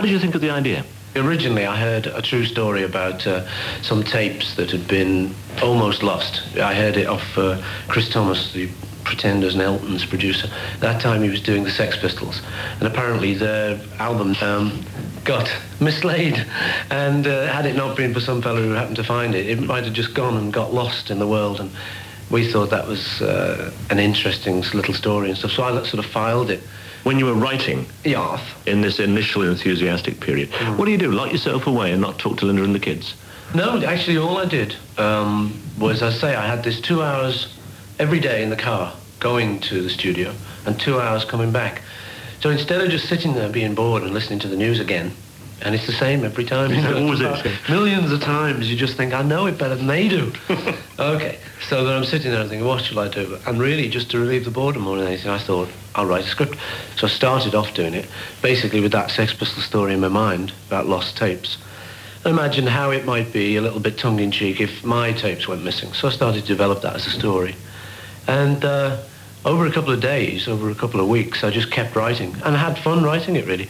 [0.00, 0.82] How did you think of the idea?
[1.14, 3.46] Originally, I heard a true story about uh,
[3.82, 6.40] some tapes that had been almost lost.
[6.56, 8.70] I heard it off uh, Chris Thomas, the
[9.04, 10.48] Pretenders and Elton's producer.
[10.78, 12.40] That time he was doing the Sex Pistols,
[12.78, 14.82] and apparently their album um,
[15.24, 16.46] got mislaid.
[16.90, 19.60] And uh, had it not been for some fellow who happened to find it, it
[19.60, 21.60] might have just gone and got lost in the world.
[21.60, 21.70] And
[22.30, 25.50] we thought that was uh, an interesting little story and stuff.
[25.50, 26.62] So I sort of filed it.
[27.02, 28.38] When you were writing Yeah.
[28.66, 30.76] in this initial enthusiastic period, Mm.
[30.76, 31.10] what do you do?
[31.10, 33.14] Lock yourself away and not talk to Linda and the kids?
[33.54, 37.48] No, actually, all I did um, was, I say, I had this two hours
[37.98, 40.32] every day in the car going to the studio
[40.66, 41.82] and two hours coming back.
[42.42, 45.12] So instead of just sitting there being bored and listening to the news again,
[45.62, 46.70] and it's the same every time.
[46.80, 47.68] You know, Always is.
[47.68, 50.32] Millions of times you just think, I know it better than they do.
[50.98, 51.38] okay,
[51.68, 53.38] so then I'm sitting there and thinking, what shall I do?
[53.46, 56.28] And really, just to relieve the boredom more than anything, I thought, I'll write a
[56.28, 56.56] script.
[56.96, 58.08] So I started off doing it,
[58.40, 61.58] basically with that Sex Pistol story in my mind about lost tapes.
[62.24, 65.92] I imagined how it might be a little bit tongue-in-cheek if my tapes went missing.
[65.92, 67.56] So I started to develop that as a story.
[68.28, 68.98] And uh,
[69.44, 72.54] over a couple of days, over a couple of weeks, I just kept writing and
[72.54, 73.68] I had fun writing it, really.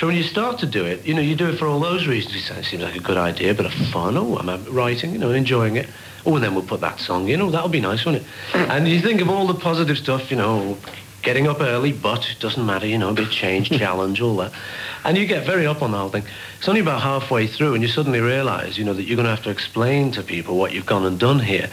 [0.00, 2.06] So when you start to do it, you know, you do it for all those
[2.06, 2.48] reasons.
[2.50, 4.16] It seems like a good idea, but a fun.
[4.16, 5.90] Oh, I'm writing, you know, enjoying it.
[6.24, 7.42] Oh, and then we'll put that song in.
[7.42, 8.24] Oh, that'll be nice, won't it?
[8.52, 8.68] Mm.
[8.70, 10.78] And you think of all the positive stuff, you know,
[11.20, 14.38] getting up early, but it doesn't matter, you know, a bit of change, challenge, all
[14.38, 14.52] that.
[15.04, 16.24] And you get very up on the whole thing.
[16.58, 19.34] It's only about halfway through and you suddenly realize, you know, that you're going to
[19.34, 21.68] have to explain to people what you've gone and done here.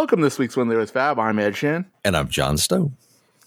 [0.00, 1.18] Welcome to this week's When There Was Fab.
[1.18, 1.84] I'm Ed Shin.
[2.06, 2.96] And I'm John Stone.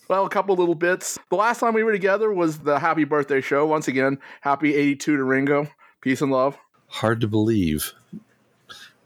[0.07, 1.17] Well, a couple little bits.
[1.31, 3.65] The last time we were together was the happy birthday show.
[3.65, 5.67] Once again, happy 82 to Ringo.
[6.01, 6.55] Peace and love.
[6.89, 7.93] Hard to believe.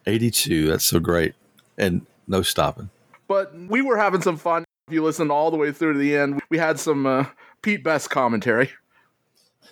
[0.05, 0.67] 82.
[0.67, 1.35] That's so great.
[1.77, 2.89] And no stopping.
[3.29, 4.65] But we were having some fun.
[4.89, 7.27] If you listened all the way through to the end, we had some uh,
[7.61, 8.71] Pete Best commentary.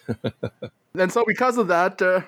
[0.97, 2.21] and so, because of that, uh,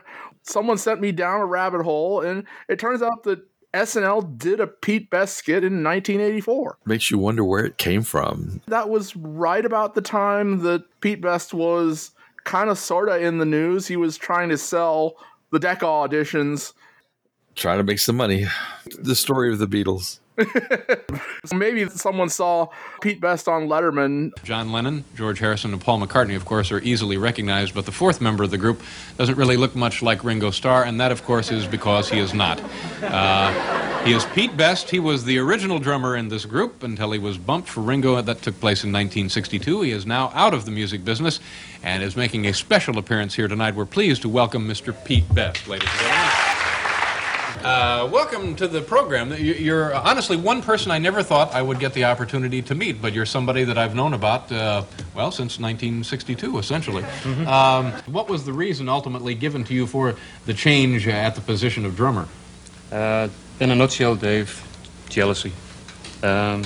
[0.44, 4.67] someone sent me down a rabbit hole, and it turns out that SNL did a
[4.67, 6.79] Pete Best skit in 1984.
[6.85, 8.61] Makes you wonder where it came from.
[8.67, 12.11] That was right about the time that Pete Best was
[12.44, 13.88] kind of sort of in the news.
[13.88, 15.16] He was trying to sell
[15.51, 16.73] the Decca auditions.
[17.56, 18.45] Trying to make some money.
[18.97, 20.19] The story of the Beatles.
[21.53, 22.68] Maybe someone saw
[23.02, 24.31] Pete Best on Letterman.
[24.44, 28.22] John Lennon, George Harrison, and Paul McCartney, of course, are easily recognized, but the fourth
[28.22, 28.81] member of the group
[29.18, 32.34] doesn't really look much like Ringo Starr, and that, of course, is because he is
[32.34, 32.62] not.
[33.02, 34.90] Uh, he is Pete Best.
[34.90, 38.22] He was the original drummer in this group until he was bumped for Ringo.
[38.22, 39.81] That took place in 1962.
[39.81, 41.40] He is now out of the music business
[41.84, 43.75] and is making a special appearance here tonight.
[43.75, 44.96] We're pleased to welcome Mr.
[45.04, 46.47] Pete Best, ladies and gentlemen.
[47.67, 49.29] Uh, welcome to the program.
[49.31, 53.01] You- You're honestly one person I never thought I would get the opportunity to meet,
[53.01, 54.83] but you're somebody that I've known about, uh,
[55.13, 57.03] well, since 1962, essentially.
[57.45, 60.15] Um, what was the reason ultimately given to you for
[60.45, 62.30] the change at the position of drummer?
[62.89, 63.27] Uh,
[63.59, 64.63] in a nutshell, Dave,
[65.09, 65.51] jealousy.
[66.24, 66.63] Um,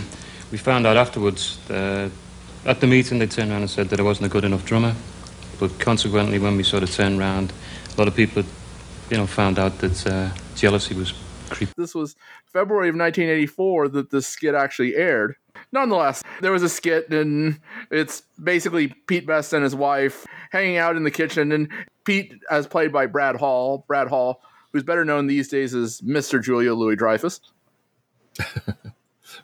[0.51, 2.09] we found out afterwards uh,
[2.63, 4.93] at the meeting they turned around and said that I wasn't a good enough drummer.
[5.59, 7.51] But consequently, when we sort of turned around,
[7.95, 8.43] a lot of people,
[9.11, 11.13] you know, found out that uh, jealousy was
[11.49, 11.73] creeping.
[11.77, 12.15] This was
[12.45, 15.35] February of 1984 that this skit actually aired.
[15.73, 17.59] Nonetheless, there was a skit, and
[17.91, 21.67] it's basically Pete Best and his wife hanging out in the kitchen, and
[22.05, 24.41] Pete, as played by Brad Hall, Brad Hall,
[24.71, 26.41] who's better known these days as Mr.
[26.41, 27.41] Julia Louis Dreyfus.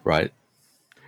[0.04, 0.34] Right?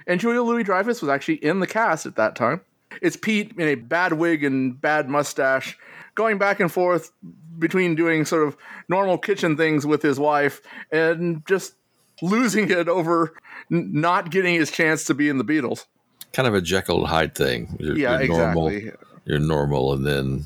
[0.07, 2.61] And Julia Louis Dreyfus was actually in the cast at that time.
[3.01, 5.77] it's Pete in a bad wig and bad mustache,
[6.15, 7.11] going back and forth
[7.59, 8.57] between doing sort of
[8.87, 10.61] normal kitchen things with his wife
[10.91, 11.75] and just
[12.21, 13.33] losing it over
[13.71, 15.85] n- not getting his chance to be in the Beatles.
[16.33, 17.75] Kind of a Jekyll and Hyde thing.
[17.79, 18.67] You're, Yeah, you're normal.
[18.67, 19.05] exactly.
[19.25, 20.45] You're normal, and then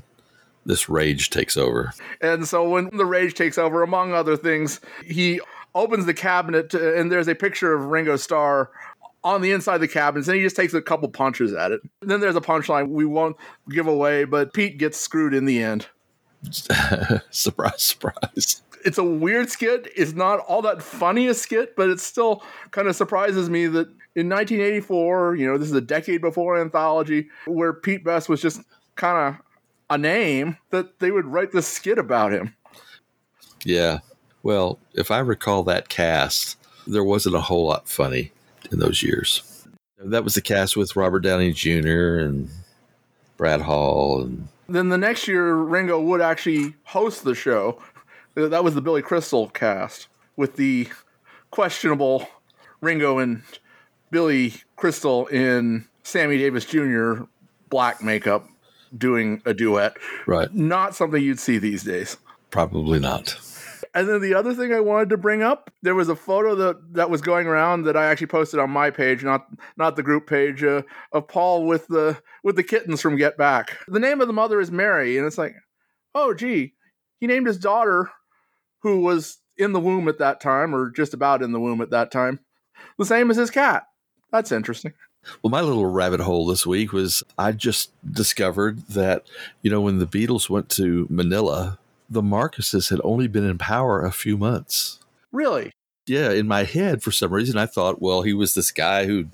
[0.65, 1.93] this rage takes over.
[2.21, 5.39] And so when the rage takes over, among other things, he
[5.75, 8.69] opens the cabinet to, and there's a picture of Ringo Starr
[9.23, 11.81] on the inside of the cabinet, and he just takes a couple punches at it.
[12.01, 13.37] And then there's a punchline we won't
[13.69, 15.87] give away, but Pete gets screwed in the end.
[17.29, 18.61] surprise, surprise.
[18.85, 19.87] It's a weird skit.
[19.95, 23.87] It's not all that funny a skit, but it still kind of surprises me that
[24.15, 28.61] in 1984, you know, this is a decade before Anthology, where Pete Best was just
[28.95, 29.41] kind of
[29.89, 32.55] a name, that they would write this skit about him.
[33.63, 33.99] Yeah.
[34.43, 38.31] Well, if I recall that cast, there wasn't a whole lot funny
[38.71, 39.67] in those years.
[39.97, 42.19] That was the cast with Robert Downey Jr.
[42.19, 42.49] and
[43.37, 47.81] Brad Hall and Then the next year, Ringo would actually host the show.
[48.35, 50.87] Uh, that was the Billy Crystal cast with the
[51.51, 52.27] questionable
[52.81, 53.43] Ringo and
[54.11, 57.23] Billy Crystal in Sammy Davis Jr.
[57.69, 58.47] black makeup
[58.97, 59.97] doing a duet.
[60.27, 60.53] right.
[60.53, 62.17] Not something you'd see these days.
[62.51, 63.35] Probably not.
[63.95, 66.93] And then the other thing I wanted to bring up, there was a photo that,
[66.95, 69.45] that was going around that I actually posted on my page, not
[69.77, 70.81] not the group page, uh,
[71.11, 73.77] of Paul with the with the kittens from Get Back.
[73.87, 75.53] The name of the mother is Mary, and it's like,
[76.15, 76.73] oh gee,
[77.19, 78.09] he named his daughter,
[78.81, 81.91] who was in the womb at that time, or just about in the womb at
[81.91, 82.39] that time,
[82.97, 83.83] the same as his cat.
[84.31, 84.93] That's interesting.
[85.41, 89.25] Well, my little rabbit hole this week was I just discovered that,
[89.61, 91.77] you know, when the Beatles went to Manila,
[92.09, 94.99] the Marcoses had only been in power a few months.
[95.31, 95.71] Really,
[96.05, 99.31] Yeah, in my head, for some reason, I thought, well, he was this guy who'd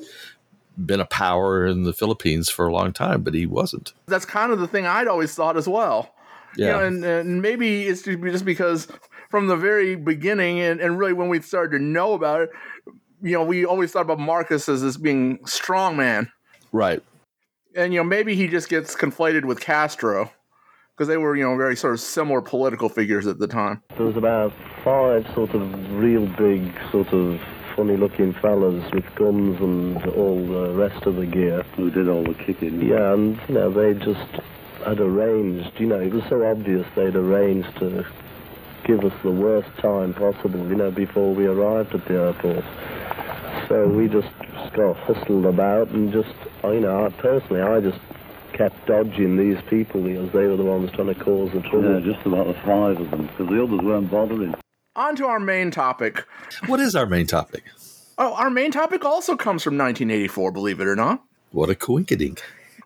[0.78, 3.94] been a power in the Philippines for a long time, but he wasn't.
[4.08, 6.14] that's kind of the thing I'd always thought as well.
[6.56, 6.66] Yeah.
[6.66, 8.88] You know, and, and maybe it's just because
[9.30, 12.50] from the very beginning and, and really when we started to know about it,
[13.22, 16.32] you know, we always thought about Marcos as this being strong man.
[16.72, 17.04] right.
[17.76, 20.32] And, you know, maybe he just gets conflated with Castro
[21.00, 23.82] because they were, you know, very sort of similar political figures at the time.
[23.96, 24.52] There was about
[24.84, 27.40] five sort of real big, sort of
[27.78, 31.64] funny-looking fellas with guns and all the rest of the gear.
[31.78, 32.82] Who did all the kicking?
[32.82, 34.44] Yeah, and you know they just
[34.86, 35.72] had arranged.
[35.80, 38.06] You know, it was so obvious they'd arranged to
[38.84, 40.68] give us the worst time possible.
[40.68, 42.66] You know, before we arrived at the airport.
[43.70, 44.28] So we just
[44.74, 48.00] got hustled about and just, you know, I, personally, I just
[48.54, 52.00] kept dodging these people because they were the ones trying to cause the trouble.
[52.00, 54.56] Yeah, just about the five of them, because the others weren't bothering.
[54.96, 56.26] On to our main topic.
[56.68, 57.64] What is our main topic?
[58.18, 61.24] Oh, our main topic also comes from 1984, believe it or not.
[61.52, 62.40] What a coinkydink.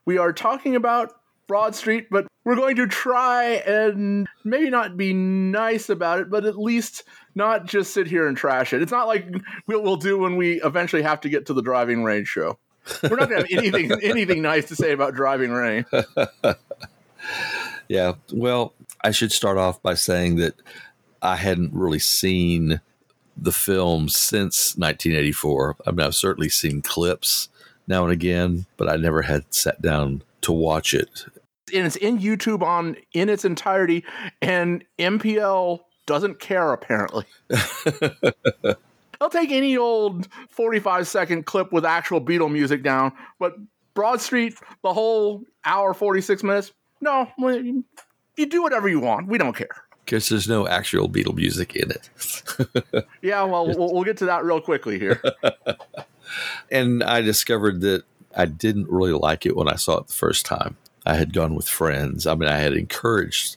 [0.05, 1.13] we are talking about
[1.47, 6.45] Broad Street, but we're going to try and maybe not be nice about it, but
[6.45, 7.03] at least
[7.35, 8.81] not just sit here and trash it.
[8.81, 9.27] It's not like
[9.67, 12.59] we'll, we'll do when we eventually have to get to the Driving Rain show.
[13.01, 15.85] We're not going to have anything anything nice to say about driving rain.
[17.87, 18.13] Yeah.
[18.31, 20.55] Well, I should start off by saying that
[21.21, 22.81] I hadn't really seen
[23.37, 25.77] the film since 1984.
[25.85, 27.49] I mean, I've certainly seen clips
[27.87, 31.25] now and again, but I never had sat down to watch it.
[31.73, 34.05] And it's in YouTube on in its entirety,
[34.41, 37.25] and MPL doesn't care apparently.
[39.23, 43.55] They'll take any old 45 second clip with actual Beatle music down, but
[43.93, 47.85] Broad Street, the whole hour 46 minutes, no, you
[48.35, 49.29] you do whatever you want.
[49.29, 49.85] We don't care.
[50.03, 52.09] Because there's no actual Beatle music in it.
[53.21, 55.21] Yeah, well, we'll, we'll get to that real quickly here.
[56.69, 58.03] And I discovered that
[58.35, 60.75] I didn't really like it when I saw it the first time.
[61.05, 62.27] I had gone with friends.
[62.27, 63.55] I mean, I had encouraged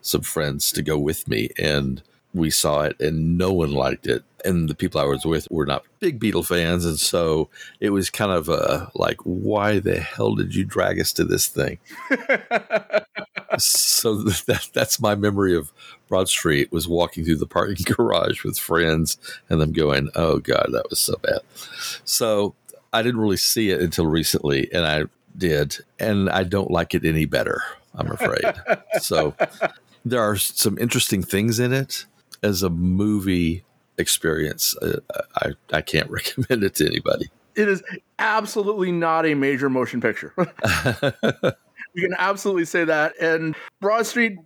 [0.00, 4.24] some friends to go with me, and we saw it, and no one liked it.
[4.44, 6.84] And the people I was with were not big Beatle fans.
[6.84, 7.48] And so
[7.80, 11.46] it was kind of a like, why the hell did you drag us to this
[11.48, 11.78] thing?
[13.58, 15.72] so that, that's my memory of
[16.08, 19.18] Broad Street was walking through the parking garage with friends
[19.48, 21.40] and them going, oh God, that was so bad.
[22.04, 22.54] So
[22.92, 25.04] I didn't really see it until recently, and I
[25.36, 27.62] did, and I don't like it any better.
[27.94, 28.54] I'm afraid.
[29.00, 29.34] so
[30.04, 32.06] there are some interesting things in it
[32.42, 33.64] as a movie
[33.98, 34.76] experience.
[34.80, 35.00] Uh,
[35.36, 37.30] I I can't recommend it to anybody.
[37.56, 37.82] it is
[38.18, 40.32] absolutely not a major motion picture.
[41.94, 43.20] we can absolutely say that.
[43.20, 44.38] And Broad Street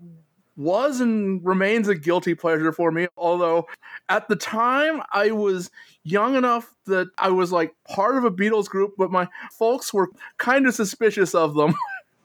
[0.56, 3.08] was and remains a guilty pleasure for me.
[3.16, 3.66] Although
[4.08, 5.70] at the time I was
[6.04, 9.28] young enough that I was like part of a Beatles group, but my
[9.58, 11.74] folks were kind of suspicious of them.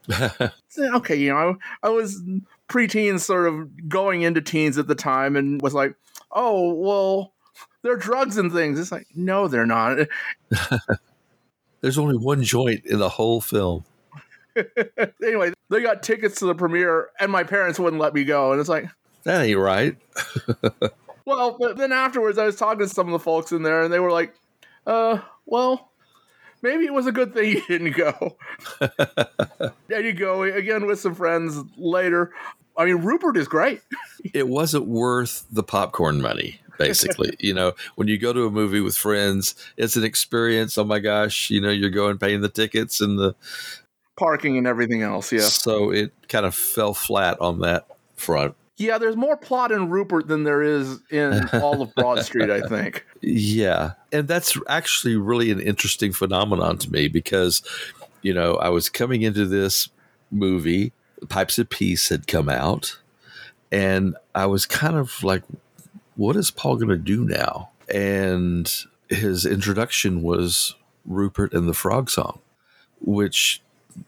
[0.96, 2.22] okay, you know, I, I was
[2.70, 5.96] preteen, sort of going into teens at the time, and was like,
[6.32, 7.34] oh, well,
[7.82, 8.80] they're drugs and things.
[8.80, 10.08] It's like, no, they're not.
[11.82, 13.86] There's only one joint in the whole film.
[15.24, 18.52] anyway, they got tickets to the premiere, and my parents wouldn't let me go.
[18.52, 18.86] And it's like,
[19.24, 19.96] That ain't right.
[21.26, 23.94] well, but then afterwards, I was talking to some of the folks in there, and
[23.94, 24.34] they were like,
[24.86, 25.87] uh, well,
[26.68, 28.38] maybe it was a good thing you didn't go.
[29.88, 32.34] there you go again with some friends later.
[32.76, 33.82] I mean, Rupert is great.
[34.34, 36.60] It wasn't worth the popcorn money.
[36.78, 40.78] Basically, you know, when you go to a movie with friends, it's an experience.
[40.78, 43.36] Oh my gosh, you know, you're going paying the tickets and the
[44.18, 45.42] Parking and everything else, yeah.
[45.42, 48.56] So it kind of fell flat on that front.
[48.78, 52.62] Yeah, there's more plot in Rupert than there is in all of Broad Street, I
[52.62, 53.06] think.
[53.22, 53.94] Yeah.
[54.12, 57.64] And that's actually really an interesting phenomenon to me because,
[58.22, 59.90] you know, I was coming into this
[60.30, 60.94] movie,
[61.28, 63.00] Pipes of Peace had come out,
[63.72, 65.42] and I was kind of like,
[66.16, 67.72] what is Paul going to do now?
[67.92, 68.72] And
[69.10, 72.40] his introduction was Rupert and the Frog Song,
[73.02, 73.62] which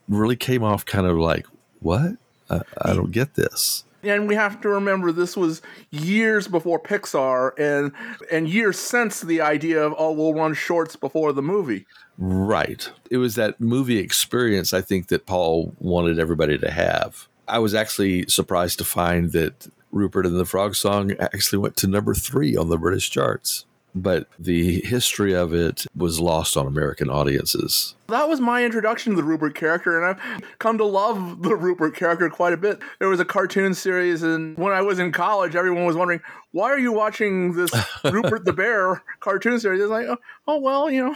[0.07, 1.47] really came off kind of like,
[1.79, 2.11] what?
[2.49, 3.83] I, I don't get this.
[4.03, 7.91] And we have to remember this was years before Pixar and
[8.31, 11.85] and years since the idea of oh we'll run shorts before the movie.
[12.17, 12.89] Right.
[13.09, 17.27] It was that movie experience I think that Paul wanted everybody to have.
[17.47, 21.87] I was actually surprised to find that Rupert and the Frog Song actually went to
[21.87, 23.65] number 3 on the British charts.
[23.95, 27.95] But the history of it was lost on American audiences.
[28.07, 31.95] That was my introduction to the Rupert character, and I've come to love the Rupert
[31.95, 32.79] character quite a bit.
[32.99, 36.69] There was a cartoon series, and when I was in college, everyone was wondering, why
[36.69, 37.71] are you watching this
[38.03, 39.81] Rupert the Bear cartoon series?
[39.81, 40.17] It's like, oh,
[40.47, 41.15] oh, well, you know,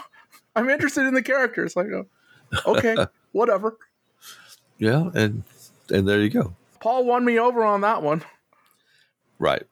[0.56, 1.64] I'm interested in the character.
[1.64, 2.08] It's like, oh,
[2.66, 2.96] okay,
[3.34, 3.78] whatever.
[4.78, 5.44] Yeah, and
[5.90, 6.56] and there you go.
[6.80, 8.24] Paul won me over on that one.
[9.40, 9.64] Right.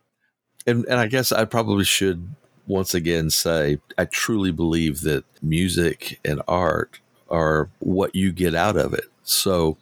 [0.65, 2.35] And and I guess I probably should
[2.67, 6.99] once again say I truly believe that music and art
[7.29, 9.05] are what you get out of it.
[9.23, 9.77] So,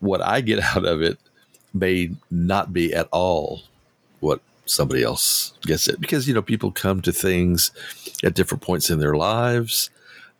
[0.00, 1.18] what I get out of it
[1.72, 3.62] may not be at all
[4.20, 7.70] what somebody else gets it because you know people come to things
[8.22, 9.90] at different points in their lives.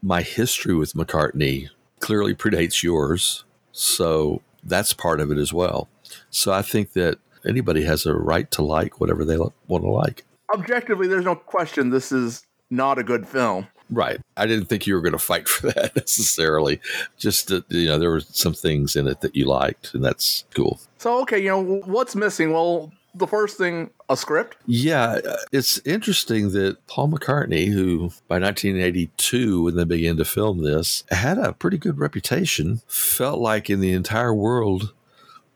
[0.02, 1.68] My history with McCartney
[2.00, 5.88] clearly predates yours, so that's part of it as well.
[6.30, 10.24] So I think that anybody has a right to like whatever they want to like
[10.54, 13.68] objectively, there's no question this is not a good film.
[13.90, 14.20] Right.
[14.36, 16.80] I didn't think you were going to fight for that necessarily.
[17.18, 20.44] Just that, you know, there were some things in it that you liked, and that's
[20.54, 20.80] cool.
[20.98, 22.52] So, okay, you know, what's missing?
[22.52, 24.56] Well, the first thing, a script?
[24.66, 25.20] Yeah.
[25.26, 31.04] Uh, it's interesting that Paul McCartney, who by 1982, when they began to film this,
[31.10, 34.94] had a pretty good reputation, felt like in the entire world,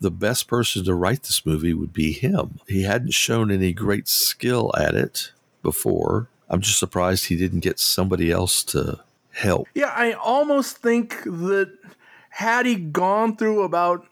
[0.01, 2.61] the best person to write this movie would be him.
[2.69, 6.29] He hadn't shown any great skill at it before.
[6.49, 9.01] I'm just surprised he didn't get somebody else to
[9.33, 9.69] help.
[9.75, 11.73] Yeah, I almost think that
[12.31, 14.07] had he gone through about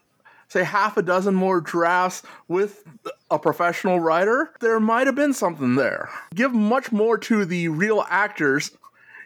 [0.48, 2.84] say half a dozen more drafts with
[3.30, 6.08] a professional writer, there might have been something there.
[6.34, 8.70] Give much more to the real actors.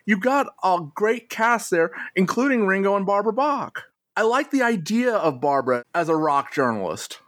[0.06, 3.84] You've got a great cast there, including Ringo and Barbara Bach.
[4.18, 7.20] I like the idea of Barbara as a rock journalist.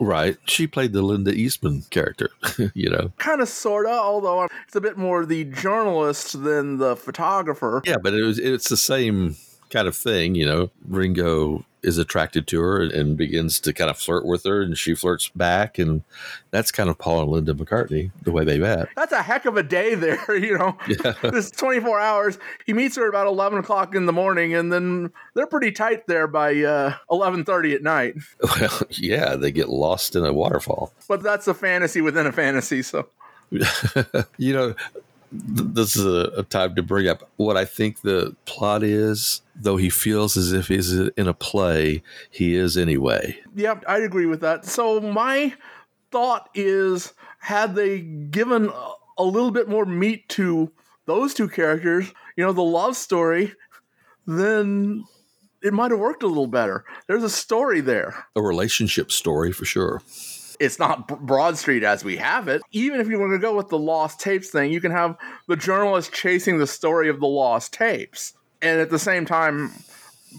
[0.00, 0.38] Right.
[0.46, 2.30] She played the Linda Eastman character,
[2.72, 3.12] you know.
[3.18, 7.82] Kind of, sort of, although it's a bit more the journalist than the photographer.
[7.84, 9.36] Yeah, but it was it's the same
[9.70, 10.70] kind of thing, you know.
[10.86, 14.94] Ringo is attracted to her and begins to kind of flirt with her, and she
[14.94, 16.02] flirts back, and
[16.50, 18.88] that's kind of Paul and Linda McCartney the way they met.
[18.96, 20.76] That's a heck of a day there, you know.
[20.88, 21.14] Yeah.
[21.22, 22.38] this twenty four hours.
[22.66, 26.26] He meets her about eleven o'clock in the morning, and then they're pretty tight there
[26.26, 28.16] by uh, eleven thirty at night.
[28.60, 30.92] Well, yeah, they get lost in a waterfall.
[31.08, 33.06] But that's a fantasy within a fantasy, so.
[34.36, 34.74] you know,
[35.32, 39.42] this is a, a, time to bring up what I think the plot is.
[39.54, 43.38] Though he feels as if he's in a play, he is anyway.
[43.54, 44.64] Yep, I agree with that.
[44.64, 45.54] So my
[46.10, 48.72] thought is, had they given
[49.18, 50.72] a little bit more meat to
[51.06, 53.54] those two characters, you know, the love story,
[54.26, 55.04] then
[55.62, 56.84] it might have worked a little better.
[57.06, 60.02] There's a story there, a relationship story for sure
[60.60, 62.62] it's not Broad Street as we have it.
[62.70, 65.16] Even if you want to go with the lost tapes thing, you can have
[65.48, 68.34] the journalist chasing the story of the lost tapes.
[68.60, 69.72] And at the same time,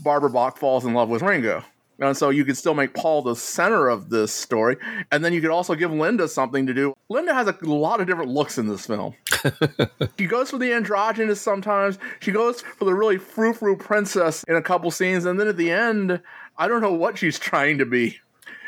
[0.04, 1.64] Barbara Bach falls in love with Ringo.
[2.00, 4.78] And so you could still make Paul the center of this story.
[5.12, 6.96] And then you could also give Linda something to do.
[7.10, 9.16] Linda has a lot of different looks in this film.
[10.20, 12.00] she goes for the androgynous sometimes.
[12.20, 15.26] She goes for the really frou frou princess in a couple scenes.
[15.26, 16.22] And then at the end,
[16.58, 18.20] I don't know what she's trying to be.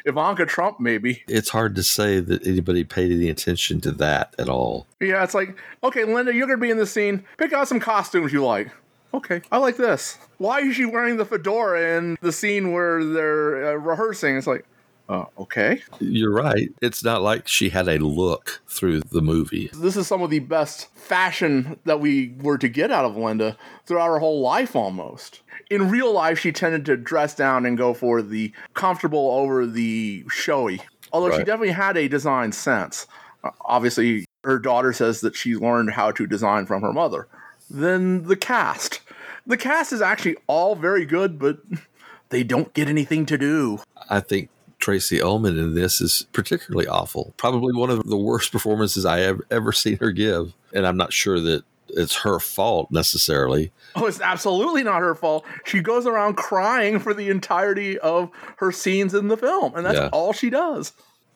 [0.06, 1.24] Ivanka Trump, maybe.
[1.28, 4.88] It's hard to say that anybody paid any attention to that at all.
[5.00, 7.24] Yeah, it's like, okay, Linda, you're going to be in the scene.
[7.38, 8.72] Pick out some costumes you like.
[9.14, 10.18] Okay, I like this.
[10.40, 14.36] Why is she wearing the fedora in the scene where they're uh, rehearsing?
[14.38, 14.66] It's like,
[15.10, 15.82] uh, okay.
[16.00, 16.72] You're right.
[16.82, 19.70] It's not like she had a look through the movie.
[19.74, 23.58] This is some of the best fashion that we were to get out of Linda
[23.86, 25.42] throughout her whole life almost.
[25.70, 30.24] In real life, she tended to dress down and go for the comfortable over the
[30.30, 30.82] showy.
[31.12, 33.06] Although she definitely had a design sense.
[33.44, 37.28] Uh, obviously, her daughter says that she learned how to design from her mother.
[37.70, 39.02] Then the cast.
[39.46, 41.60] The cast is actually all very good, but
[42.30, 43.80] they don't get anything to do.
[44.10, 44.50] I think
[44.84, 47.34] Tracey Ullman in this is particularly awful.
[47.38, 50.52] Probably one of the worst performances I have ever seen her give.
[50.74, 53.72] And I'm not sure that it's her fault necessarily.
[53.96, 55.46] Oh, it's absolutely not her fault.
[55.64, 59.98] She goes around crying for the entirety of her scenes in the film, and that's
[60.00, 60.10] Yeah.
[60.12, 60.92] all she does.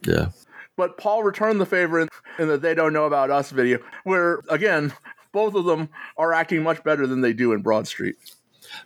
[0.06, 0.30] Yeah.
[0.76, 4.42] But Paul returned the favor in, in the They Don't Know About Us video, where,
[4.50, 4.92] again,
[5.32, 5.88] both of them
[6.18, 8.18] are acting much better than they do in Broad Street.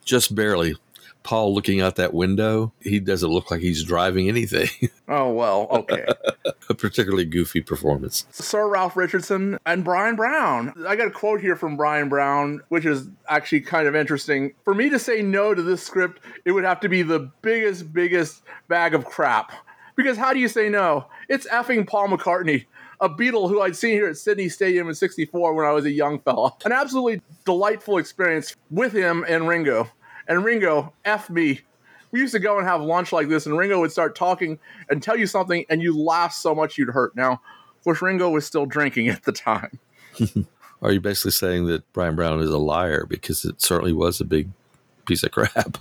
[0.06, 0.76] Just barely.
[1.24, 4.70] Paul looking out that window, he doesn't look like he's driving anything.
[5.14, 6.06] Oh, well, okay.
[6.70, 8.26] a particularly goofy performance.
[8.32, 10.74] Sir Ralph Richardson and Bryan Brown.
[10.88, 14.54] I got a quote here from Bryan Brown, which is actually kind of interesting.
[14.64, 17.92] For me to say no to this script, it would have to be the biggest,
[17.92, 19.52] biggest bag of crap.
[19.98, 21.08] Because how do you say no?
[21.28, 22.68] It's effing Paul McCartney,
[23.02, 25.92] a Beatle who I'd seen here at Sydney Stadium in 64 when I was a
[25.92, 26.54] young fella.
[26.64, 29.90] An absolutely delightful experience with him and Ringo.
[30.28, 31.62] And Ringo, F me.
[32.12, 34.60] We used to go and have lunch like this, and Ringo would start talking
[34.90, 37.16] and tell you something, and you laugh so much you'd hurt.
[37.16, 39.80] Now, of course, Ringo was still drinking at the time.
[40.82, 44.26] Are you basically saying that Bryan Brown is a liar because it certainly was a
[44.26, 44.50] big
[45.06, 45.78] piece of crap?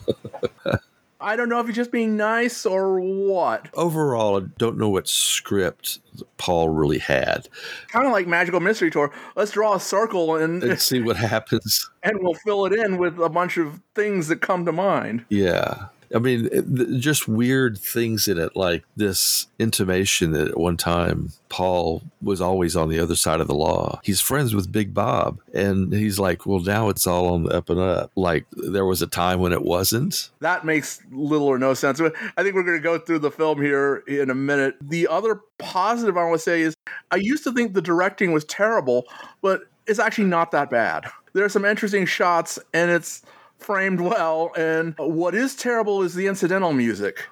[1.21, 3.69] I don't know if he's just being nice or what.
[3.75, 6.01] Overall, I don't know what script
[6.39, 7.49] Paul really had.
[7.89, 9.13] Kind of like Magical Mystery Tour.
[9.37, 11.91] Let's draw a circle and And see what happens.
[12.03, 15.25] and we'll fill it in with a bunch of things that come to mind.
[15.29, 15.87] Yeah.
[16.15, 22.03] I mean, just weird things in it, like this intimation that at one time Paul
[22.21, 24.01] was always on the other side of the law.
[24.03, 27.71] He's friends with Big Bob, and he's like, "Well, now it's all on the up
[27.71, 30.31] and up." Like there was a time when it wasn't.
[30.41, 32.01] That makes little or no sense.
[32.01, 34.77] I think we're going to go through the film here in a minute.
[34.81, 36.75] The other positive I want to say is
[37.11, 39.07] I used to think the directing was terrible,
[39.43, 41.07] but it's actually not that bad.
[41.33, 43.23] There are some interesting shots, and it's
[43.61, 44.51] framed well.
[44.57, 47.27] And what is terrible is the incidental music.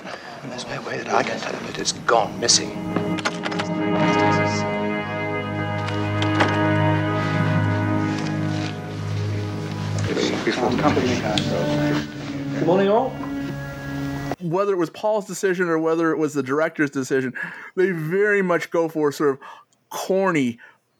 [0.44, 2.74] There's no way that I can tell him that it's gone missing.
[12.54, 13.10] Good morning, all.
[14.40, 17.34] Whether it was Paul's decision or whether it was the director's decision,
[17.74, 19.38] they very much go for sort of
[19.90, 20.58] corny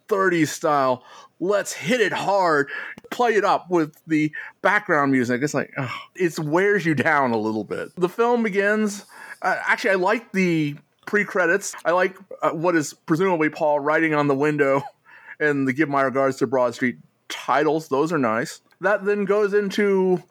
[0.09, 1.05] 30s style.
[1.41, 2.69] Let's hit it hard,
[3.11, 5.43] play it up with the background music.
[5.43, 7.89] It's like, ugh, it wears you down a little bit.
[7.97, 9.05] The film begins.
[9.43, 11.75] Uh, actually, I like the pre credits.
[11.85, 14.83] I like uh, what is presumably Paul writing on the window
[15.41, 17.89] and the Give My Regards to Broad Street titles.
[17.89, 18.61] Those are nice.
[18.81, 20.23] That then goes into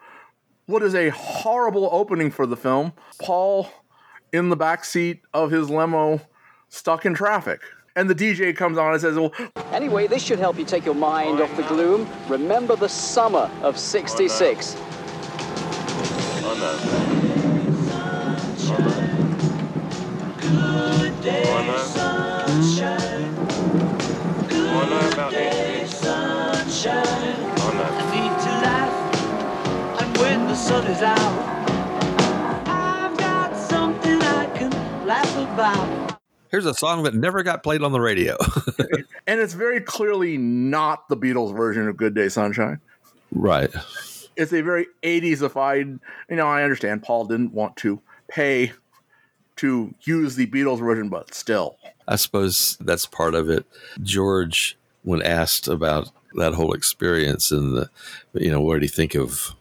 [0.66, 2.94] what is a horrible opening for the film.
[3.22, 3.70] Paul
[4.32, 6.22] in the back seat of his limo,
[6.70, 7.62] stuck in traffic.
[7.98, 9.34] And the DJ comes on and says, Well,
[9.72, 12.08] Anyway, this should help you take your mind off the gloom.
[12.30, 14.76] Remember the summer of 66.
[14.76, 14.84] Feet
[28.44, 28.98] to life,
[30.00, 31.18] and sun is out,
[32.68, 34.72] I've got something I can
[35.08, 35.97] laugh about.
[36.50, 38.38] Here's a song that never got played on the radio.
[39.28, 42.80] and it's very clearly not the Beatles version of Good Day Sunshine.
[43.32, 43.72] right.
[44.36, 48.72] It's a very 80s-ified, you know, I understand Paul didn't want to pay
[49.58, 51.78] to use the Beatles version, but still.
[52.08, 53.66] I suppose that's part of it.
[54.02, 57.90] George, when asked about that whole experience and the,
[58.34, 59.56] you know, what did he think of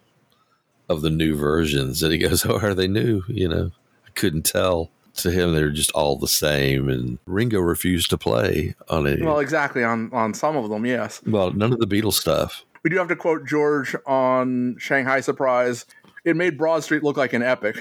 [0.89, 2.03] of the new versions?
[2.03, 3.71] And he goes, "Oh, are they new?" You know,
[4.07, 4.91] I couldn't tell.
[5.17, 6.89] To him, they're just all the same.
[6.89, 11.23] And Ringo refused to play on it Well, exactly on on some of them, yes.
[11.27, 12.65] Well, none of the Beatles stuff.
[12.83, 15.87] We do have to quote George on Shanghai Surprise.
[16.25, 17.77] It made Broad Street look like an epic.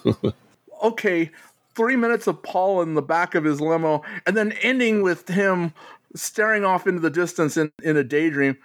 [0.82, 1.30] okay,
[1.74, 5.72] three minutes of Paul in the back of his limo, and then ending with him
[6.16, 8.56] staring off into the distance in, in a daydream.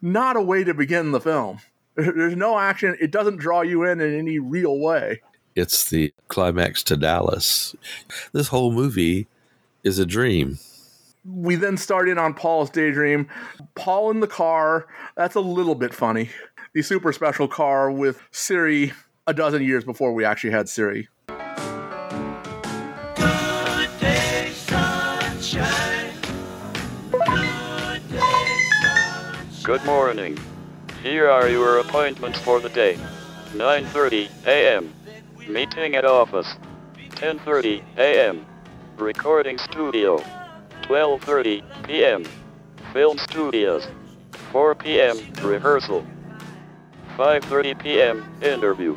[0.00, 1.58] Not a way to begin the film.
[1.96, 2.96] There's no action.
[3.00, 5.20] It doesn't draw you in in any real way.
[5.58, 7.74] It's the climax to Dallas.
[8.32, 9.26] This whole movie
[9.82, 10.60] is a dream.
[11.24, 13.26] We then start in on Paul's daydream.
[13.74, 14.86] Paul in the car.
[15.16, 16.30] That's a little bit funny.
[16.74, 18.92] The super special car with Siri
[19.26, 21.08] a dozen years before we actually had Siri.
[21.26, 21.36] Good
[23.98, 24.52] day.
[27.10, 28.52] Good day.
[29.64, 30.38] Good morning.
[31.02, 32.96] Here are your appointments for the day.
[33.54, 34.94] 9:30 a.m.
[35.48, 36.56] Meeting at office.
[36.94, 38.44] 10:30 a.m.
[38.98, 40.18] Recording studio.
[40.82, 42.24] 12:30 p.m.
[42.92, 43.88] Film studios.
[44.52, 45.16] 4 p.m.
[45.42, 46.06] rehearsal.
[47.16, 48.38] 5:30 p.m.
[48.42, 48.94] interview.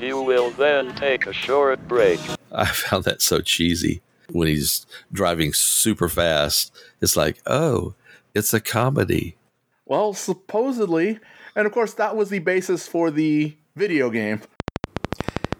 [0.00, 2.18] You will then take a short break.
[2.52, 6.74] I found that so cheesy when he's driving super fast.
[7.02, 7.92] It's like, oh,
[8.34, 9.36] it's a comedy.
[9.84, 11.20] Well, supposedly,
[11.54, 14.40] and of course, that was the basis for the video game.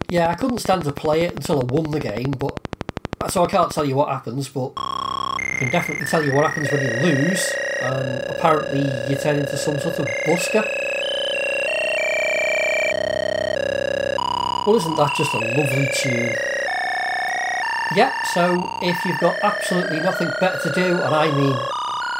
[0.09, 2.57] Yeah, I couldn't stand to play it until I won the game, but
[3.29, 6.71] so I can't tell you what happens, but I can definitely tell you what happens
[6.71, 7.53] when you lose.
[7.81, 10.63] Um, apparently, you turn into some sort of busker.
[14.65, 16.35] Well, isn't that just a lovely tune?
[17.93, 21.55] Yep, so if you've got absolutely nothing better to do, and I mean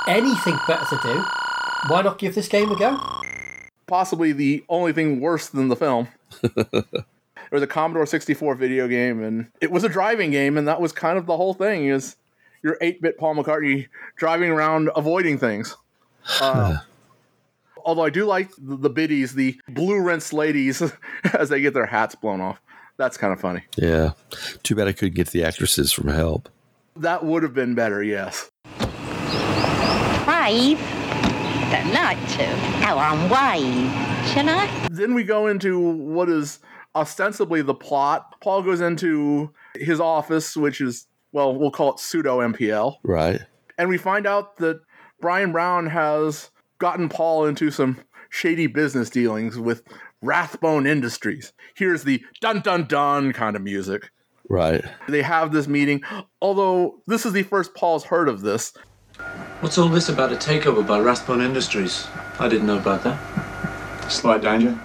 [0.09, 1.25] anything better to do,
[1.87, 2.99] why not give this game a go?
[3.85, 6.09] Possibly the only thing worse than the film.
[7.49, 10.81] It was a Commodore 64 video game, and it was a driving game, and that
[10.81, 11.87] was kind of the whole thing.
[11.87, 12.17] Is
[12.63, 15.75] your 8-bit Paul McCartney driving around avoiding things.
[16.41, 16.77] Uh,
[17.85, 20.81] although I do like the, the biddies, the blue rinse ladies,
[21.33, 22.59] as they get their hats blown off.
[22.97, 23.63] That's kind of funny.
[23.77, 24.11] Yeah.
[24.63, 26.49] Too bad I couldn't get the actresses from help.
[26.95, 28.49] That would have been better, yes.
[30.27, 30.79] Wave?
[30.79, 32.85] I don't like to.
[32.85, 33.91] Go on, wave.
[34.29, 34.87] Shall I?
[34.89, 36.59] Then we go into what is
[36.97, 38.35] ostensibly the plot.
[38.41, 42.97] Paul goes into his office, which is, well, we'll call it pseudo MPL.
[43.03, 43.41] Right.
[43.77, 44.81] And we find out that
[45.21, 49.83] Bryan Brown has gotten Paul into some shady business dealings with
[50.21, 51.53] Rathbone Industries.
[51.75, 54.09] Here's the dun dun dun kind of music.
[54.49, 54.83] Right.
[55.07, 56.01] They have this meeting,
[56.41, 58.73] although this is the first Paul's heard of this.
[59.59, 62.07] What's all this about a takeover by Rathbone Industries?
[62.39, 64.11] I didn't know about that.
[64.11, 64.79] Slight danger.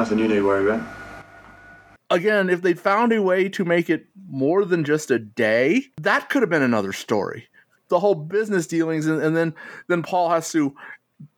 [0.00, 0.80] Nothing you need worry about.
[2.08, 6.30] Again, if they'd found a way to make it more than just a day, that
[6.30, 7.48] could have been another story.
[7.88, 9.54] The whole business dealings, and, and then
[9.88, 10.74] then Paul has to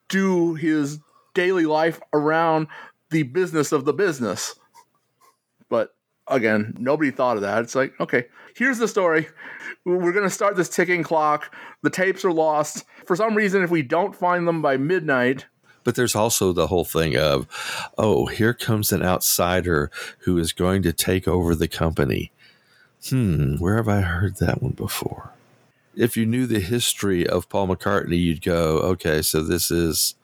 [0.09, 1.01] do his
[1.35, 2.68] daily life around
[3.11, 4.55] the business of the business.
[5.68, 5.96] But
[6.29, 7.64] again, nobody thought of that.
[7.64, 9.27] It's like, okay, here's the story.
[9.85, 11.53] We're going to start this ticking clock.
[11.83, 12.85] The tapes are lost.
[13.07, 15.46] For some reason, if we don't find them by midnight,
[15.85, 17.47] But there's also the whole thing of,
[17.99, 19.90] oh, here comes an outsider
[20.21, 22.31] who is going to take over the company.
[23.09, 25.33] Hmm, where have I heard that one before?
[25.97, 30.14] If you knew the history of Paul McCartney, you'd go, okay, so this is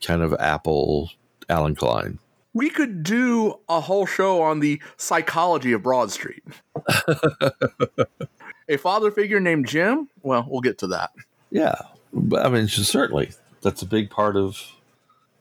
[0.00, 1.10] kind of Apple
[1.48, 2.18] Allen Klein.
[2.54, 6.42] we could do a whole show on the psychology of Broad Street.
[8.68, 10.08] a father figure named Jim?
[10.22, 11.10] Well, we'll get to that.
[11.50, 11.74] Yeah,
[12.12, 14.60] but I mean, certainly that's a big part of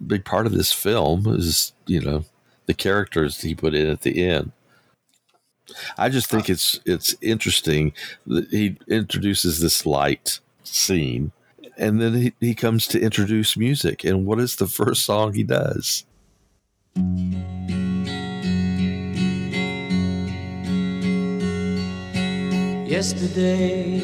[0.07, 2.25] big part of this film is you know
[2.65, 4.51] the characters he put in at the end.
[5.97, 7.93] I just think it's it's interesting
[8.27, 11.31] that he introduces this light scene,
[11.77, 14.03] and then he, he comes to introduce music.
[14.03, 16.05] And what is the first song he does?
[22.91, 24.01] Yesterday,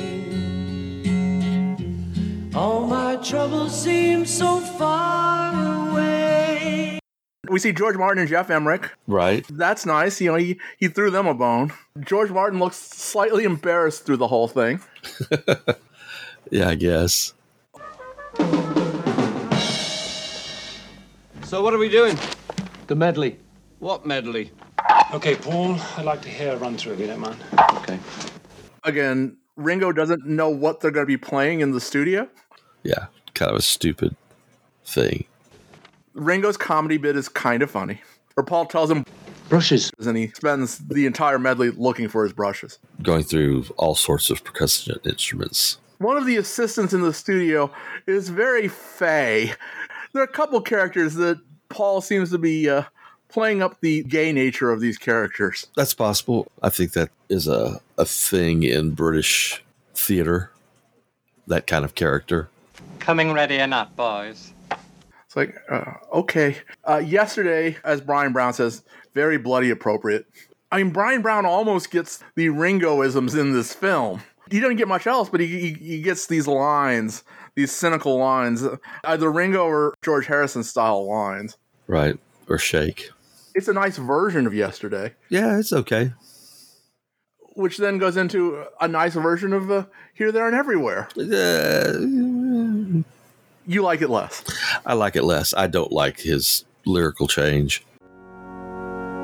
[2.56, 5.77] all my troubles seem so far.
[7.50, 8.92] We see George Martin and Geoff Emerick.
[9.08, 9.46] Right.
[9.50, 10.20] That's nice.
[10.22, 11.74] You know, he, he threw them a bone.
[12.00, 14.82] George Martin looks slightly embarrassed through the whole thing.
[16.52, 17.34] Yeah, I guess.
[21.44, 22.18] So what are we doing?
[22.88, 23.38] The medley.
[23.80, 24.52] What medley?
[25.14, 27.38] Okay, Paul, I'd like to hear a run through if you don't mind.
[27.76, 28.00] Okay.
[28.84, 32.28] Again, Ringo doesn't know what they're going to be playing in the studio.
[32.84, 34.16] Yeah, kind of a stupid
[34.86, 35.26] thing.
[36.18, 38.02] Ringo's comedy bit is kind of funny.
[38.36, 39.06] Or Paul tells him
[39.50, 42.80] brushes, and he spends the entire medley looking for his brushes.
[43.02, 45.78] Going through all sorts of percussion instruments.
[46.00, 47.72] One of the assistants in the studio
[48.06, 49.54] is very fey.
[50.14, 52.84] There are a couple characters that Paul seems to be uh,
[53.30, 55.68] playing up the gay nature of these characters.
[55.76, 56.52] That's possible.
[56.62, 59.64] I think that is a, a thing in British
[59.96, 60.52] theater,
[61.48, 62.50] that kind of character.
[63.00, 64.54] Coming ready or not, boys?
[65.38, 66.58] Like, uh, okay.
[66.84, 70.26] Uh, yesterday, as Bryan Brown says, very bloody appropriate.
[70.72, 74.24] I mean, Bryan Brown almost gets the Ringoisms in this film.
[74.50, 77.24] He doesn't get much else, but he, he, he gets these lines,
[77.54, 78.64] these cynical lines,
[79.04, 81.56] either Ringo or George Harrison style lines.
[81.86, 82.18] Right.
[82.50, 83.12] Or Shake.
[83.54, 86.14] It's a nice version of yesterday, Yeah, it's okay.
[87.56, 91.10] which then goes into a nice version of uh, Here, There, and Everywhere.
[93.70, 94.46] You like it less.
[94.86, 95.54] I like it less.
[95.54, 97.86] I don't like his lyrical change.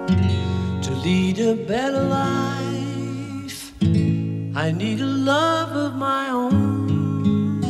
[0.07, 7.63] To lead a better life, I need a love of my own.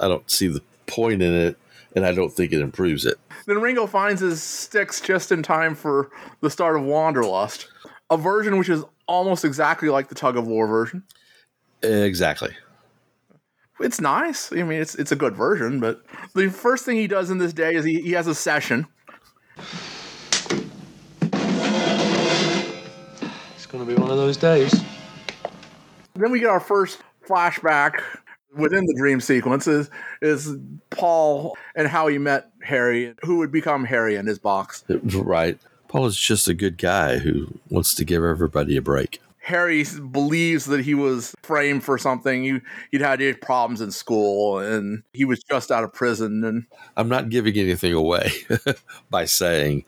[0.00, 1.56] I don't see the point in it,
[1.94, 3.16] and I don't think it improves it.
[3.46, 7.68] Then Ringo finds his sticks just in time for the start of Wanderlust,
[8.10, 11.04] a version which is almost exactly like the tug of war version.
[11.84, 12.54] Exactly.
[13.80, 14.52] It's nice.
[14.52, 16.02] I mean, it's it's a good version, but
[16.34, 18.86] the first thing he does in this day is he, he has a session.
[23.54, 24.74] It's going to be one of those days.
[26.14, 28.00] Then we get our first flashback
[28.56, 29.90] within the dream sequence is,
[30.22, 30.56] is
[30.90, 34.84] Paul and how he met Harry, who would become Harry in his box.
[34.88, 35.58] Right.
[35.88, 39.20] Paul is just a good guy who wants to give everybody a break.
[39.44, 42.44] Harry believes that he was framed for something.
[42.44, 46.42] He, he'd had problems in school and he was just out of prison.
[46.44, 46.64] And
[46.96, 48.32] I'm not giving anything away
[49.10, 49.84] by saying,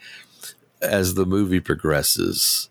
[0.82, 2.68] as the movie progresses,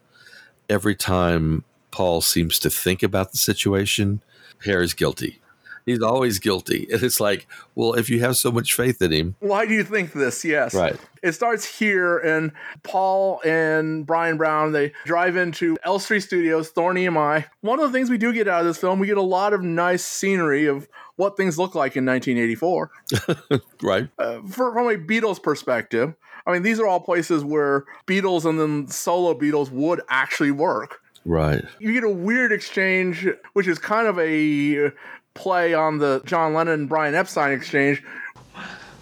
[0.69, 4.21] every time Paul seems to think about the situation,
[4.63, 5.41] Harry's guilty.
[5.85, 6.87] He's always guilty.
[6.91, 9.83] And it's like, well, if you have so much faith in him, why do you
[9.83, 10.43] think this?
[10.43, 10.73] Yes.
[10.73, 10.95] Right.
[11.21, 12.51] It starts here, and
[12.83, 17.45] Paul and Bryan Brown they drive into Elstree Studios, Thorn EMI.
[17.61, 19.53] One of the things we do get out of this film, we get a lot
[19.53, 22.91] of nice scenery of what things look like in 1984.
[23.81, 24.09] right?
[24.19, 26.13] Uh, for, from a Beatles perspective,
[26.45, 31.01] I mean, these are all places where Beatles and then solo Beatles would actually work.
[31.25, 31.65] Right.
[31.79, 34.91] You get a weird exchange, which is kind of a
[35.35, 38.01] play on the John Lennon and Brian Epstein exchange.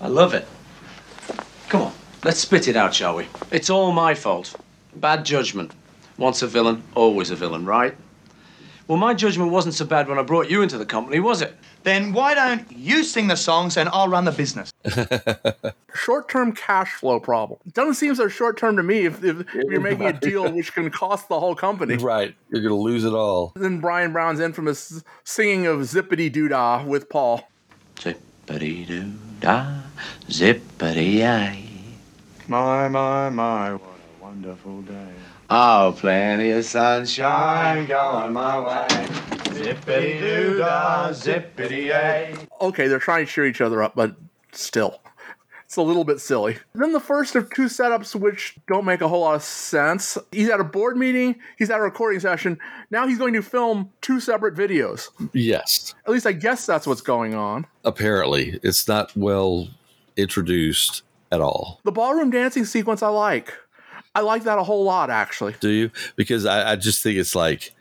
[0.02, 0.46] I love it.
[1.70, 1.94] Come on,
[2.24, 3.28] let's spit it out, shall we?
[3.52, 4.56] It's all my fault.
[4.96, 5.74] Bad judgment.
[6.18, 7.96] Once a villain, always a villain, right?
[8.88, 11.56] Well, my judgment wasn't so bad when I brought you into the company, was it?
[11.84, 14.72] Then why don't you sing the songs and I'll run the business?
[15.94, 17.60] short term cash flow problem.
[17.74, 20.74] Doesn't seem so short term to me if, if, if you're making a deal which
[20.74, 21.98] can cost the whole company.
[21.98, 22.34] Right.
[22.50, 23.52] You're going to lose it all.
[23.56, 27.48] Then Bryan Brown's infamous singing of Zippity Doo Dah with Paul.
[27.96, 29.82] Zippity doo dah,
[30.28, 31.64] zippity ay.
[32.48, 35.14] My, my, my, what a wonderful day.
[35.50, 39.43] Oh, plenty of sunshine going my way.
[39.54, 42.36] Zippity doo dah, zippity yay.
[42.60, 44.16] Okay, they're trying to cheer each other up, but
[44.52, 45.00] still.
[45.66, 46.58] It's a little bit silly.
[46.76, 50.18] Then the first of two setups which don't make a whole lot of sense.
[50.32, 52.60] He's at a board meeting, he's at a recording session.
[52.92, 55.10] Now he's going to film two separate videos.
[55.34, 55.96] Yes.
[56.06, 57.66] At least I guess that's what's going on.
[57.84, 59.70] Apparently, it's not well
[60.16, 61.80] introduced at all.
[61.86, 63.54] The ballroom dancing sequence I like.
[64.16, 65.56] I like that a whole lot, actually.
[65.60, 65.90] Do you?
[66.16, 67.74] Because I, I just think it's like,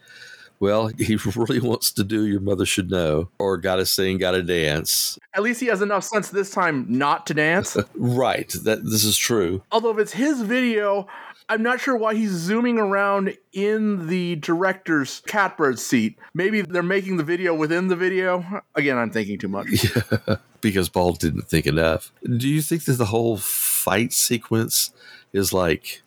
[0.62, 5.18] well, he really wants to do Your Mother Should Know or Gotta Sing, Gotta Dance.
[5.34, 7.76] At least he has enough sense this time not to dance.
[7.96, 8.48] right.
[8.62, 9.64] That This is true.
[9.72, 11.08] Although if it's his video,
[11.48, 16.16] I'm not sure why he's zooming around in the director's catbird seat.
[16.32, 18.62] Maybe they're making the video within the video.
[18.76, 19.66] Again, I'm thinking too much.
[19.84, 22.12] Yeah, because Paul didn't think enough.
[22.24, 24.92] Do you think that the whole fight sequence
[25.32, 26.01] is like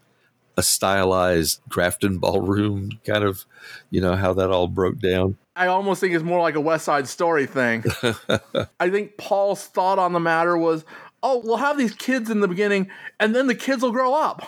[0.58, 3.46] a stylized Grafton ballroom kind of,
[3.90, 5.38] you know, how that all broke down?
[5.56, 7.84] I almost think it's more like a West Side Story thing.
[8.80, 10.84] I think Paul's thought on the matter was,
[11.24, 12.90] oh, we'll have these kids in the beginning,
[13.20, 14.48] and then the kids will grow up.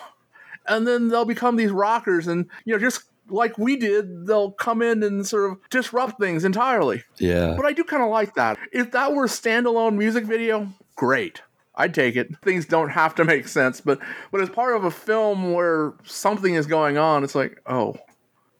[0.66, 4.82] And then they'll become these rockers, and, you know, just like we did, they'll come
[4.82, 7.04] in and sort of disrupt things entirely.
[7.18, 7.54] Yeah.
[7.56, 8.58] But I do kind of like that.
[8.72, 11.42] If that were a standalone music video, great.
[11.78, 12.36] I'd take it.
[12.42, 16.54] Things don't have to make sense, but but as part of a film where something
[16.54, 17.96] is going on, it's like, oh,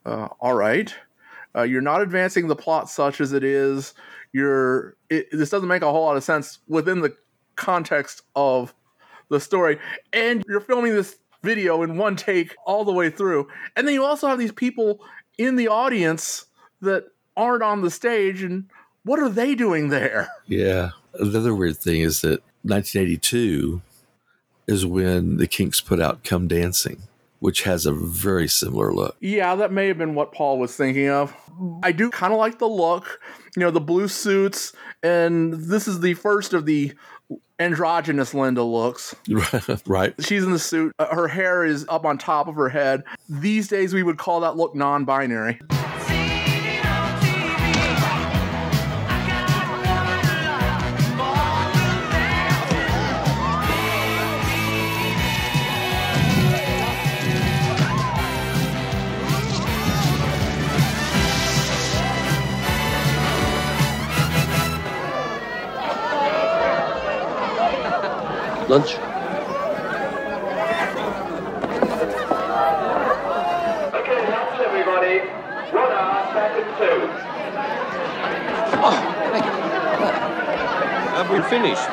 [0.05, 0.93] uh, all right.
[1.55, 3.93] Uh, you're not advancing the plot such as it is.
[4.31, 7.15] You're it, this doesn't make a whole lot of sense within the
[7.55, 8.73] context of
[9.29, 9.79] the story,
[10.13, 14.03] and you're filming this video in one take all the way through, and then you
[14.03, 15.01] also have these people
[15.37, 16.45] in the audience
[16.81, 17.05] that
[17.35, 18.69] aren't on the stage, and
[19.03, 20.29] what are they doing there?
[20.47, 20.91] Yeah.
[21.13, 23.81] Another weird thing is that 1982
[24.67, 27.03] is when the Kinks put out "Come Dancing,"
[27.39, 29.15] which has a very similar look.
[29.19, 31.33] Yeah, that may have been what Paul was thinking of.
[31.83, 33.19] I do kind of like the look,
[33.55, 36.93] you know, the blue suits, and this is the first of the
[37.59, 39.15] androgynous Linda looks.
[39.85, 40.13] right.
[40.19, 40.93] She's in the suit.
[40.97, 43.03] Uh, Her hair is up on top of her head.
[43.27, 45.59] These days, we would call that look non binary.
[68.69, 68.93] Lunch?
[74.61, 75.19] everybody.
[75.73, 77.09] One hour, second two.
[78.81, 78.91] Oh,
[81.15, 81.89] Have we finished?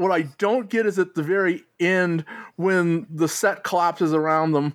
[0.00, 4.74] What I don't get is at the very end when the set collapses around them,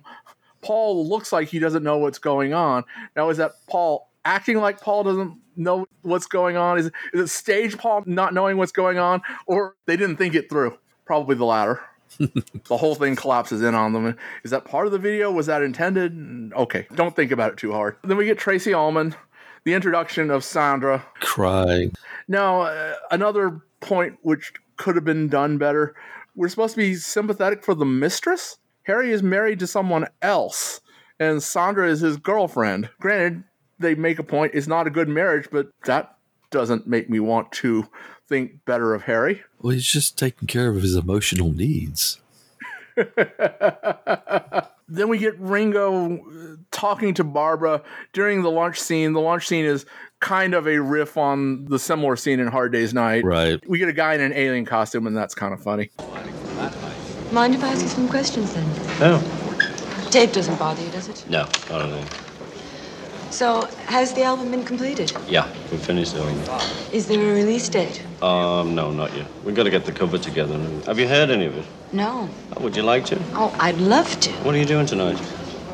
[0.60, 2.84] Paul looks like he doesn't know what's going on.
[3.16, 6.78] Now, is that Paul acting like Paul doesn't know what's going on?
[6.78, 10.48] Is, is it stage Paul not knowing what's going on, or they didn't think it
[10.48, 10.78] through?
[11.04, 11.80] Probably the latter.
[12.18, 14.16] the whole thing collapses in on them.
[14.44, 15.30] Is that part of the video?
[15.30, 16.52] Was that intended?
[16.54, 17.96] Okay, don't think about it too hard.
[18.04, 19.14] Then we get Tracey Ullman,
[19.64, 21.04] the introduction of Sandra.
[21.20, 21.92] Crying.
[22.28, 25.94] Now, uh, another point which could have been done better.
[26.34, 28.58] We're supposed to be sympathetic for the mistress.
[28.84, 30.80] Harry is married to someone else,
[31.20, 32.90] and Sandra is his girlfriend.
[33.00, 33.44] Granted,
[33.82, 36.16] they make a point it's not a good marriage, but that
[36.50, 37.88] doesn't make me want to
[38.28, 39.42] think better of Harry.
[39.60, 42.18] Well, he's just taking care of his emotional needs.
[44.88, 49.12] then we get Ringo uh, talking to Barbara during the lunch scene.
[49.12, 49.86] The lunch scene is
[50.20, 53.24] kind of a riff on the similar scene in Hard Day's Night.
[53.24, 53.66] Right.
[53.68, 55.90] We get a guy in an alien costume, and that's kind of funny.
[57.32, 58.68] Mind if I ask you some questions then?
[59.00, 59.22] No.
[60.10, 61.24] Tape doesn't bother you, does it?
[61.30, 62.31] No, I don't at all.
[63.32, 65.10] So, has the album been completed?
[65.26, 66.92] Yeah, we finished doing it.
[66.92, 68.04] Is there a release date?
[68.22, 69.26] Um, no, not yet.
[69.42, 70.58] We've got to get the cover together.
[70.84, 71.64] Have you heard any of it?
[71.92, 72.28] No.
[72.54, 73.18] Oh, would you like to?
[73.32, 74.30] Oh, I'd love to.
[74.44, 75.18] What are you doing tonight?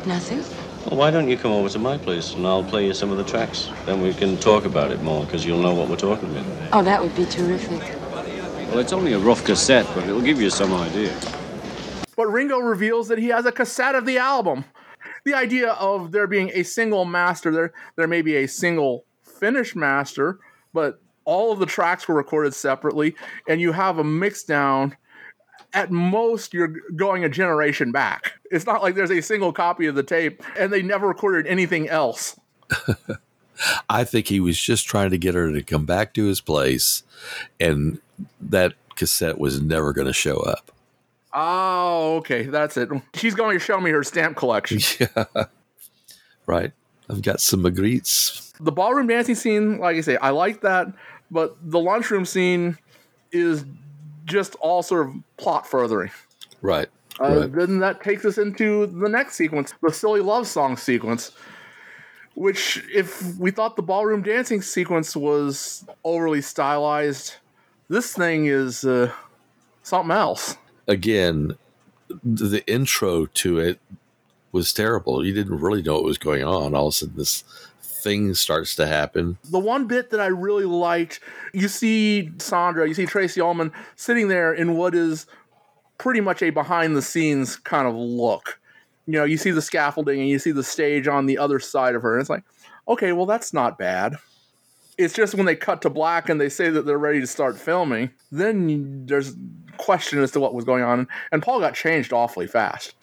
[0.07, 0.38] Nothing.
[0.87, 3.18] Well, why don't you come over to my place and I'll play you some of
[3.18, 3.68] the tracks?
[3.87, 6.47] Then we can talk about it more because you'll know what we're talking about.
[6.73, 7.81] Oh, that would be terrific.
[8.68, 11.12] Well, it's only a rough cassette, but it'll give you some idea.
[12.14, 14.64] But Ringo reveals that he has a cassette of the album.
[15.25, 19.77] The idea of there being a single master, there there may be a single finished
[19.77, 20.39] master,
[20.73, 23.15] but all of the tracks were recorded separately,
[23.49, 24.97] and you have a mix down.
[25.75, 28.33] At most, you're going a generation back.
[28.51, 31.89] It's not like there's a single copy of the tape, and they never recorded anything
[31.89, 32.41] else.
[33.91, 37.03] I think he was just trying to get her to come back to his place,
[37.61, 38.01] and
[38.41, 40.73] that cassette was never going to show up.
[41.40, 42.88] Oh, okay, that's it.
[43.14, 44.81] She's going to show me her stamp collection.
[45.16, 45.44] Yeah.
[46.46, 46.72] Right.
[47.09, 48.53] I've got some Magrittes.
[48.59, 50.88] The ballroom dancing scene, like I say, I like that,
[51.31, 52.77] but the lunchroom scene
[53.31, 53.64] is
[54.24, 56.11] just all sort of plot furthering.
[56.61, 56.88] Right.
[57.20, 57.53] Uh, right.
[57.53, 61.31] Then that takes us into the next sequence, the silly love song sequence.
[62.35, 67.35] Which, if we thought the ballroom dancing sequence was overly stylized,
[67.88, 69.12] this thing is uh,
[69.83, 70.57] something else.
[70.88, 71.57] Again,
[72.24, 73.79] the intro to it
[74.51, 75.24] was terrible.
[75.24, 76.74] You didn't really know what was going on.
[76.74, 77.44] All of a sudden, this
[77.81, 79.38] thing starts to happen.
[79.51, 81.20] The one bit that I really liked,
[81.53, 85.27] you see Sandra, you see Tracey Ullman sitting there in what is
[85.98, 88.59] pretty much a behind the scenes kind of look.
[89.07, 91.94] You know, you see the scaffolding and you see the stage on the other side
[91.94, 92.14] of her.
[92.14, 92.44] And it's like,
[92.87, 94.16] okay, well, that's not bad.
[94.96, 97.59] It's just when they cut to black and they say that they're ready to start
[97.59, 99.35] filming, then there's
[99.79, 101.09] question as to what was going on.
[101.33, 102.95] And Paul got changed awfully fast.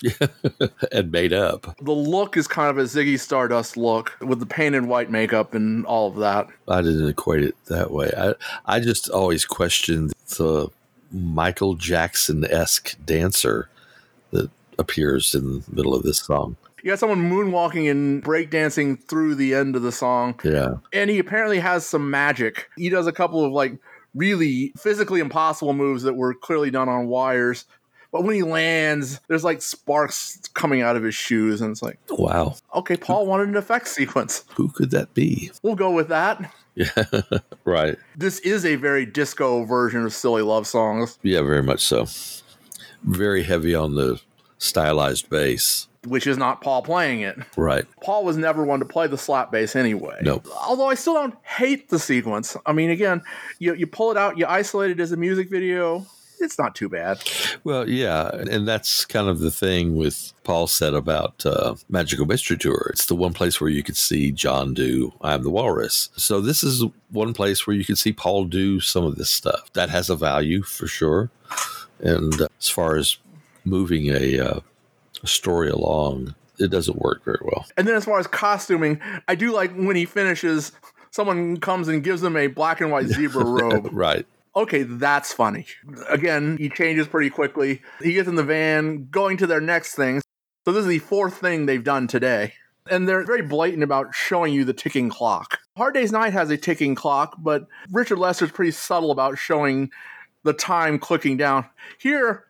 [0.91, 1.75] and made up.
[1.81, 5.85] The look is kind of a Ziggy Stardust look with the painted white makeup and
[5.85, 6.47] all of that.
[6.67, 8.11] I didn't equate it that way.
[8.17, 8.33] I
[8.65, 10.69] I just always questioned the
[11.11, 13.69] Michael Jackson esque dancer
[14.31, 16.57] that appears in the middle of this song.
[16.83, 20.39] You got someone moonwalking and breakdancing through the end of the song.
[20.43, 20.75] Yeah.
[20.93, 22.69] And he apparently has some magic.
[22.77, 23.79] He does a couple of like
[24.15, 27.65] really physically impossible moves that were clearly done on wires.
[28.11, 31.99] But when he lands, there's like sparks coming out of his shoes, and it's like,
[32.09, 32.55] Wow.
[32.73, 34.45] okay, Paul wanted an effect sequence.
[34.55, 35.51] Who could that be?
[35.61, 36.49] We'll go with that.
[36.75, 37.03] Yeah.
[37.65, 37.97] right.
[38.15, 41.19] This is a very disco version of Silly Love Songs.
[41.23, 42.05] Yeah, very much so.
[43.03, 44.21] Very heavy on the
[44.57, 45.87] stylized bass.
[46.05, 47.37] Which is not Paul playing it.
[47.57, 47.85] Right.
[48.01, 50.19] Paul was never one to play the slap bass anyway.
[50.21, 50.47] Nope.
[50.67, 52.55] Although I still don't hate the sequence.
[52.65, 53.21] I mean, again,
[53.59, 56.05] you, you pull it out, you isolate it as a music video.
[56.41, 57.23] It's not too bad.
[57.63, 62.57] Well, yeah, and that's kind of the thing with Paul said about uh, Magical Mystery
[62.57, 62.89] Tour.
[62.91, 66.41] It's the one place where you could see John do "I Am the Walrus." So
[66.41, 69.71] this is one place where you can see Paul do some of this stuff.
[69.73, 71.31] That has a value for sure.
[72.01, 73.17] And uh, as far as
[73.63, 74.59] moving a, uh,
[75.23, 77.65] a story along, it doesn't work very well.
[77.77, 80.71] And then as far as costuming, I do like when he finishes,
[81.11, 83.89] someone comes and gives him a black and white zebra robe.
[83.91, 84.25] right.
[84.55, 85.65] Okay, that's funny.
[86.07, 87.81] Again, he changes pretty quickly.
[88.01, 90.21] He gets in the van, going to their next thing.
[90.63, 92.53] So this is the fourth thing they've done today.
[92.89, 95.59] And they're very blatant about showing you the ticking clock.
[95.75, 99.91] Hard Day's Night has a ticking clock, but Richard Lester's pretty subtle about showing
[100.43, 101.65] the time clicking down.
[101.99, 102.44] Here,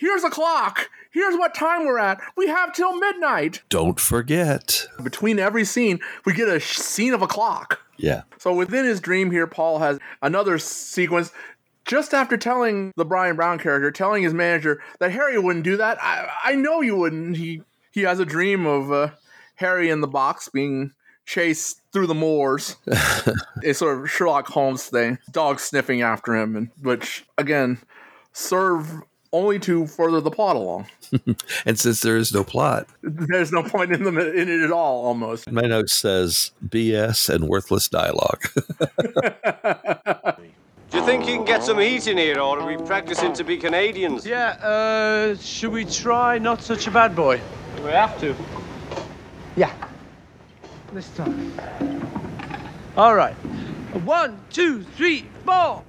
[0.00, 0.88] here's a clock.
[1.12, 2.20] Here's what time we're at.
[2.36, 3.62] We have till midnight.
[3.68, 4.86] Don't forget.
[5.02, 7.80] Between every scene, we get a scene of a clock.
[7.96, 8.22] Yeah.
[8.38, 11.32] So within his dream here, Paul has another sequence
[11.84, 15.98] just after telling the Bryan Brown character, telling his manager that Harry wouldn't do that.
[16.02, 17.36] I, I know you wouldn't.
[17.36, 19.10] He he has a dream of uh,
[19.56, 20.92] Harry in the box being
[21.26, 22.76] chased through the moors.
[23.62, 25.18] it's sort of Sherlock Holmes thing.
[25.30, 27.78] Dog sniffing after him, and which again
[28.32, 29.02] serve
[29.32, 30.86] only to further the plot along.
[31.66, 35.04] and since there is no plot, There's no point in them in it at all.
[35.06, 35.50] Almost.
[35.50, 38.42] my note says BS and worthless dialogue.
[40.90, 43.44] Do you think you can get some heat in here, or are we practicing to
[43.44, 44.26] be Canadians?
[44.26, 47.40] Yeah, uh, should we try Not Such a Bad Boy?
[47.84, 48.34] We have to.
[49.54, 49.72] Yeah.
[50.92, 51.52] This time.
[52.96, 53.34] All right.
[54.04, 55.84] One, two, three, four.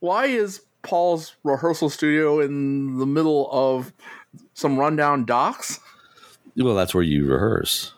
[0.00, 3.92] Why is Paul's rehearsal studio in the middle of
[4.54, 5.80] some rundown docks?
[6.56, 7.92] well, that's where you rehearse.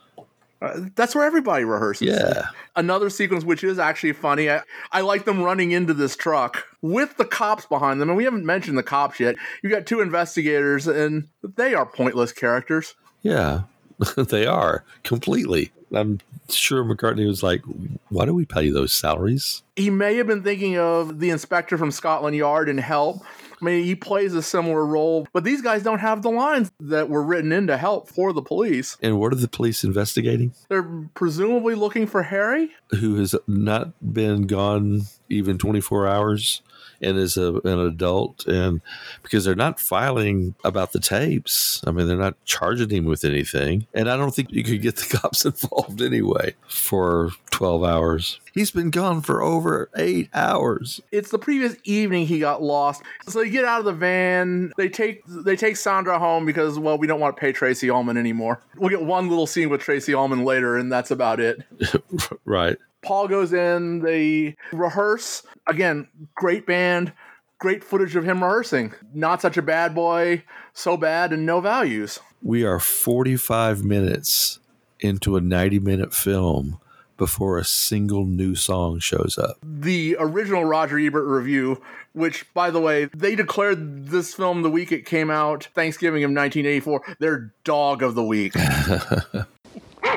[0.61, 2.03] Uh, that's where everybody rehearses.
[2.03, 2.47] Yeah.
[2.77, 4.49] Another sequence which is actually funny.
[4.49, 8.25] I, I like them running into this truck with the cops behind them, and we
[8.25, 9.35] haven't mentioned the cops yet.
[9.63, 12.95] You got two investigators, and they are pointless characters.
[13.23, 13.63] Yeah,
[14.17, 15.73] they are completely.
[15.95, 17.63] I'm sure McCartney was like,
[18.09, 19.63] why do we pay those salaries?
[19.77, 23.23] He may have been thinking of the inspector from Scotland Yard and Help.
[23.61, 27.09] I mean, he plays a similar role, but these guys don't have the lines that
[27.09, 28.97] were written into Help for the police.
[29.01, 30.53] And what are the police investigating?
[30.69, 30.83] They're
[31.15, 32.71] presumably looking for Harry.
[32.91, 36.63] Who has not been gone even 24 hours
[37.03, 38.47] and is a, an adult.
[38.47, 38.81] And
[39.23, 43.87] because they're not filing about the tapes, I mean, they're not charging him with anything.
[43.95, 48.41] And I don't think you could get the cops involved anyway for 12 hours.
[48.55, 51.01] He's been gone for over eight hours.
[51.11, 53.03] It's the previous evening he got lost.
[53.29, 54.73] So they get out of the van.
[54.77, 58.17] They take they take Sandra home because well we don't want to pay Tracey Ullman
[58.19, 58.61] anymore.
[58.77, 61.63] We'll get one little scene with Tracey Ullman later, and that's about it.
[62.45, 62.77] right.
[63.03, 64.01] Paul goes in.
[64.01, 66.09] They rehearse again.
[66.35, 67.13] Great band.
[67.59, 68.93] Great footage of him rehearsing.
[69.15, 70.43] Not such a bad boy.
[70.73, 72.19] So bad and no values.
[72.43, 74.59] We are 45 minutes
[75.01, 76.79] into a 90 minute film
[77.19, 79.57] before a single new song shows up.
[79.63, 81.81] the original Roger Ebert review,
[82.15, 86.31] which, by the way, they declared this film the week it came out, Thanksgiving of
[86.31, 88.55] 1984, their dog of the week.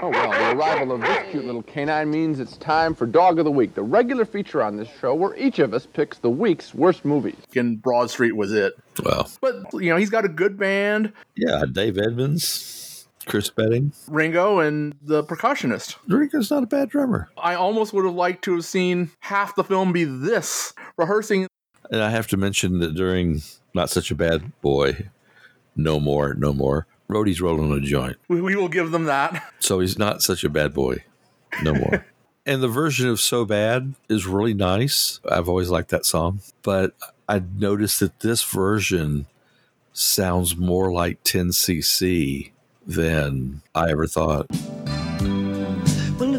[0.01, 3.45] Oh, well, the arrival of this cute little canine means it's time for Dog of
[3.45, 6.73] the Week, the regular feature on this show where each of us picks the week's
[6.75, 7.35] worst movies.
[7.55, 8.73] and Broad Street was it.
[9.03, 13.93] Well, But, you know, he's got a good band, yeah, Dave Edmunds, Chris Spedding.
[14.07, 15.95] Ringo, and the percussionist.
[16.07, 17.29] Ringo's not a bad drummer.
[17.37, 21.47] I almost would have liked to have seen half the film be this rehearsing.
[21.89, 23.41] And I have to mention that during
[23.73, 25.09] Not Such a Bad Boy,
[25.75, 28.17] No More, No More, Rhodey's rolling a joint.
[28.27, 29.43] We, we will give them that.
[29.59, 31.03] So he's not such a bad boy
[31.63, 32.05] no more.
[32.45, 35.19] and the version of So Bad is really nice.
[35.29, 36.41] I've always liked that song.
[36.61, 36.93] But
[37.27, 39.25] I noticed that this version
[39.93, 42.51] sounds more like 10cc
[42.85, 44.47] than I ever thought.
[46.19, 46.35] Well,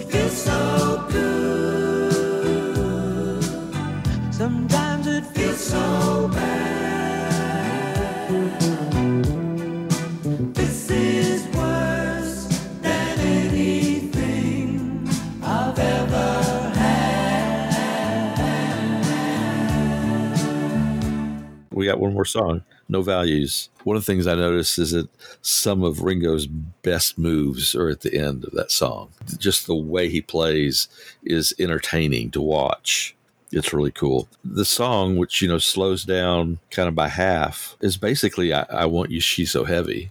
[21.77, 22.63] We got one more song.
[22.89, 23.69] No values.
[23.85, 25.11] One of the things I noticed is that
[25.43, 29.11] some of Ringo's best moves are at the end of that song.
[29.37, 30.89] Just the way he plays
[31.23, 33.15] is entertaining to watch.
[33.53, 34.27] It's really cool.
[34.43, 38.87] The song, which you know slows down kind of by half, is basically "I, I
[38.87, 40.11] Want You, She's So Heavy."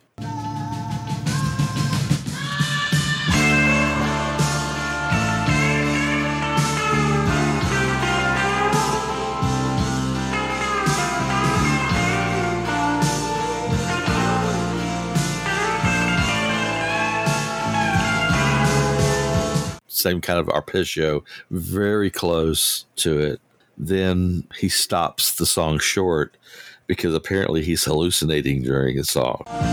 [20.06, 23.42] Same kind of arpeggio, very close to it.
[23.76, 26.38] Then he stops the song short
[26.86, 29.42] because apparently he's hallucinating during the song.
[29.48, 29.64] Don't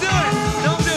[0.00, 0.32] do it,
[0.64, 0.90] don't do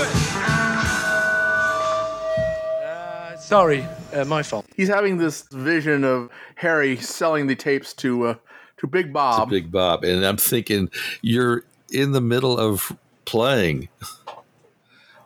[3.32, 3.40] it.
[3.40, 4.66] Sorry, uh, my fault.
[4.76, 8.34] He's having this vision of Harry selling the tapes to uh,
[8.78, 9.52] to Big to Bob.
[9.52, 10.04] Big Bob.
[10.04, 10.90] And I'm thinking,
[11.22, 13.90] you're in the middle of playing.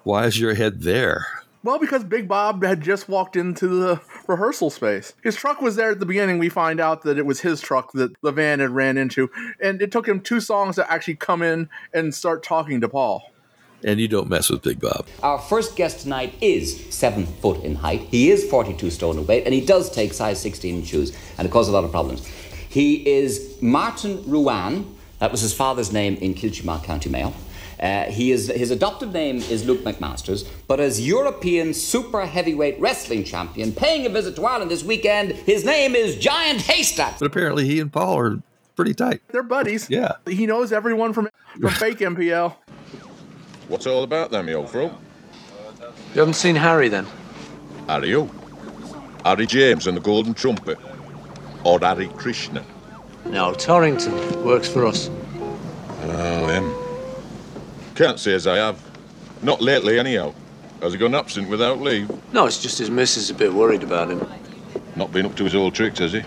[0.08, 1.28] Why is your head there?
[1.66, 5.12] Well, because Big Bob had just walked into the rehearsal space.
[5.22, 6.40] His truck was there at the beginning.
[6.40, 9.30] We find out that it was his truck that the van had ran into.
[9.62, 13.34] And it took him two songs to actually come in and start talking to Paul.
[13.84, 15.08] And you don't mess with Big Bob.
[15.24, 18.00] Our first guest tonight is seven foot in height.
[18.04, 21.52] He is 42 stone in weight, and he does take size 16 shoes, and it
[21.52, 22.26] causes a lot of problems.
[22.70, 24.86] He is Martin Ruane.
[25.20, 27.34] That was his father's name in Kiltimagh, County Mayo.
[27.80, 33.24] Uh, he is his adopted name is Luke McMasters, but as European super heavyweight wrestling
[33.24, 37.20] champion, paying a visit to Ireland this weekend, his name is Giant Haystack.
[37.20, 38.40] But apparently he and Paul are
[38.76, 39.22] pretty tight.
[39.30, 39.90] They're buddies.
[39.90, 40.14] Yeah.
[40.28, 42.56] He knows everyone from, from fake MPL.
[43.68, 44.94] What's all about then, you old friend?
[46.14, 47.06] You haven't seen Harry then?
[47.88, 48.30] Harry who?
[49.24, 50.80] Harry James and the Golden Trumpet?
[51.64, 52.64] Or Harry Krishna?
[53.26, 55.10] No, Torrington works for us.
[56.02, 56.87] Oh, him.
[57.98, 58.80] Can't say as I have.
[59.42, 60.36] Not lately, anyhow.
[60.84, 62.08] Has he gone absent without leave?
[62.32, 64.24] No, it's just his missus is a bit worried about him.
[64.96, 66.22] Not been up to his old tricks, has he?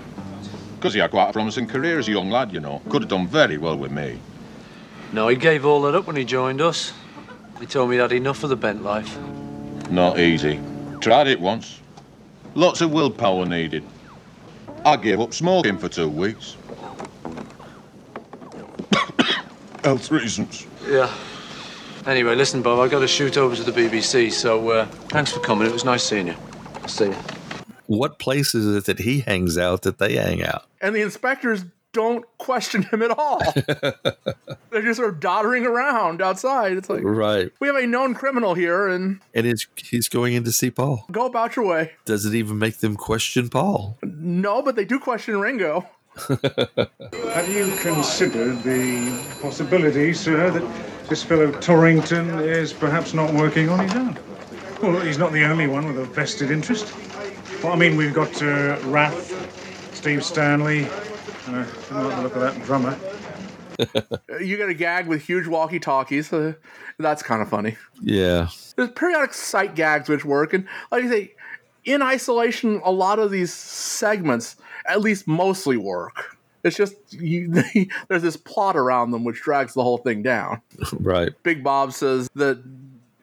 [0.74, 2.82] Because he had quite a promising career as a young lad, you know.
[2.88, 4.18] Could have done very well with me.
[5.12, 6.92] No, he gave all that up when he joined us.
[7.60, 9.16] He told me he'd had enough of the bent life.
[9.90, 10.58] Not easy.
[11.00, 11.78] Tried it once.
[12.56, 13.84] Lots of willpower needed.
[14.84, 16.56] I gave up smoking for two weeks.
[19.84, 20.66] Health reasons.
[20.88, 21.14] Yeah.
[22.06, 25.40] Anyway, listen, Bob, I've got to shoot over to the BBC, so uh, thanks for
[25.40, 25.66] coming.
[25.66, 26.34] It was nice seeing you.
[26.86, 27.16] See you.
[27.86, 30.64] What place is it that he hangs out that they hang out?
[30.80, 33.40] And the inspectors don't question him at all.
[34.70, 36.72] They're just sort of doddering around outside.
[36.76, 37.50] It's like, Right.
[37.60, 41.04] we have a known criminal here and And it's, he's going in to see Paul.
[41.10, 41.92] go about your way.
[42.04, 43.98] Does it even make them question Paul?
[44.02, 45.86] No, but they do question Ringo.
[46.28, 53.80] Have you considered the possibility, sir, that this fellow Torrington is perhaps not working on
[53.80, 54.18] his own?
[54.80, 56.94] Well, he's not the only one with a vested interest.
[57.64, 60.88] Well, I mean, we've got uh, Rath, Steve Stanley,
[61.46, 62.96] and I didn't like the look of that drummer.
[64.40, 66.32] You get a gag with huge walkie talkies.
[66.32, 66.52] Uh,
[66.98, 67.76] that's kind of funny.
[68.02, 68.48] Yeah.
[68.76, 70.52] There's periodic sight gags which work.
[70.52, 71.34] And like I say,
[71.84, 74.56] in isolation, a lot of these segments
[74.86, 76.36] at least mostly work.
[76.64, 77.50] It's just you,
[78.08, 80.62] there's this plot around them which drags the whole thing down.
[81.00, 81.30] Right.
[81.42, 82.62] Big Bob says that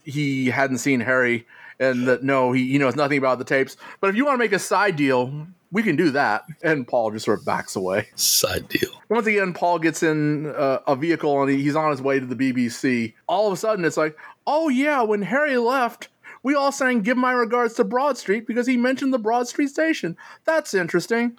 [0.03, 1.45] he hadn't seen Harry
[1.79, 3.77] and that no, he, he knows nothing about the tapes.
[3.99, 6.45] But if you want to make a side deal, we can do that.
[6.63, 8.07] And Paul just sort of backs away.
[8.15, 8.89] Side deal.
[9.09, 12.25] Once again, Paul gets in uh, a vehicle and he- he's on his way to
[12.25, 13.13] the BBC.
[13.27, 14.17] All of a sudden, it's like,
[14.47, 16.07] oh yeah, when Harry left,
[16.43, 19.67] we all sang "Give My Regards to Broad Street" because he mentioned the Broad Street
[19.69, 20.15] station.
[20.45, 21.35] That's interesting.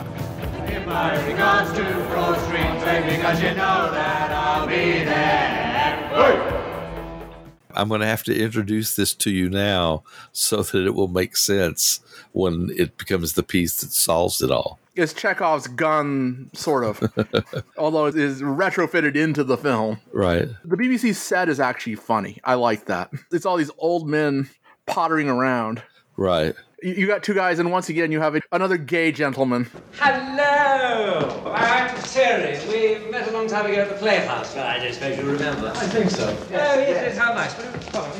[0.86, 5.28] My regards to Broad Street, baby, because you know that I'll be there.
[7.78, 10.02] I'm going to have to introduce this to you now
[10.32, 12.00] so that it will make sense
[12.32, 14.80] when it becomes the piece that solves it all.
[14.96, 20.00] It's Chekhov's gun, sort of, although it is retrofitted into the film.
[20.12, 20.48] Right.
[20.64, 22.40] The BBC set is actually funny.
[22.42, 23.12] I like that.
[23.30, 24.50] It's all these old men
[24.86, 25.80] pottering around.
[26.16, 26.56] Right.
[26.80, 29.68] You you got two guys, and once again, you have a, another gay gentleman.
[29.94, 31.52] Hello!
[31.52, 32.56] I'm Terry.
[32.68, 34.56] We met a long time ago at the Playhouse.
[34.56, 35.72] I don't suppose you remember.
[35.74, 36.28] I think so.
[36.28, 37.52] Oh, yes, yes, how nice.
[37.90, 38.12] Follow.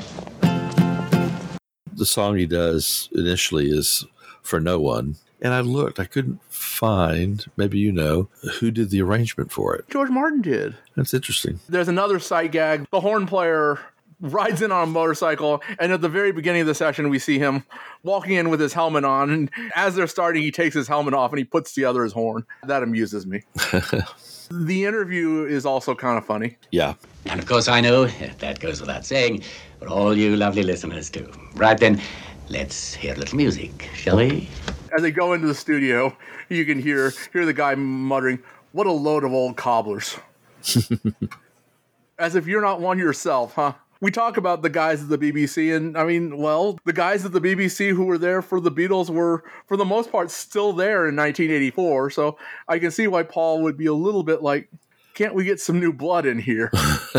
[1.92, 4.04] The song he does initially is
[4.42, 5.14] for no one.
[5.40, 8.28] And I looked, I couldn't find, maybe you know,
[8.58, 9.88] who did the arrangement for it.
[9.88, 10.76] George Martin did.
[10.96, 11.60] That's interesting.
[11.68, 12.88] There's another sight gag.
[12.90, 13.78] The horn player
[14.20, 17.38] rides in on a motorcycle, and at the very beginning of the session, we see
[17.38, 17.64] him
[18.02, 19.30] walking in with his helmet on.
[19.30, 22.44] And as they're starting, he takes his helmet off and he puts together his horn.
[22.66, 23.42] That amuses me.
[24.50, 26.56] the interview is also kind of funny.
[26.70, 26.94] Yeah.
[27.26, 29.42] And of course, I know that goes without saying,
[29.78, 31.30] but all you lovely listeners too.
[31.54, 32.00] Right then,
[32.48, 34.48] let's hear a little music, shall we?
[34.96, 36.16] As they go into the studio,
[36.48, 38.38] you can hear hear the guy muttering,
[38.72, 40.16] "What a load of old cobblers."
[42.18, 43.74] As if you're not one yourself, huh?
[44.00, 47.32] We talk about the guys at the BBC, and I mean, well, the guys at
[47.32, 51.08] the BBC who were there for the Beatles were, for the most part, still there
[51.08, 52.10] in 1984.
[52.10, 52.38] So
[52.68, 54.68] I can see why Paul would be a little bit like,
[55.14, 56.70] can't we get some new blood in here?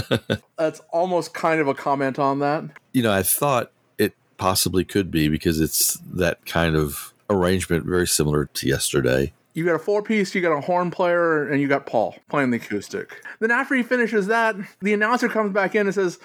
[0.57, 2.63] That's almost kind of a comment on that.
[2.93, 8.07] You know, I thought it possibly could be because it's that kind of arrangement, very
[8.07, 9.33] similar to yesterday.
[9.53, 12.51] You got a four piece, you got a horn player, and you got Paul playing
[12.51, 13.21] the acoustic.
[13.39, 16.19] Then after he finishes that, the announcer comes back in and says,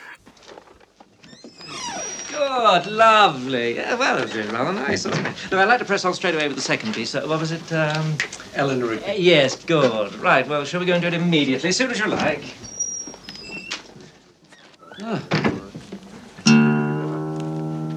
[2.34, 3.76] Good, lovely.
[3.76, 5.34] Yeah, well, it was rather nice, wasn't it?
[5.52, 7.14] Now, I'd like to press on straight away with the second piece.
[7.14, 7.72] Uh, what was it?
[7.72, 8.16] Um,
[8.54, 10.12] Eleanor uh, yes, good.
[10.16, 12.42] Right, well, shall we go and do it immediately, as soon as you like?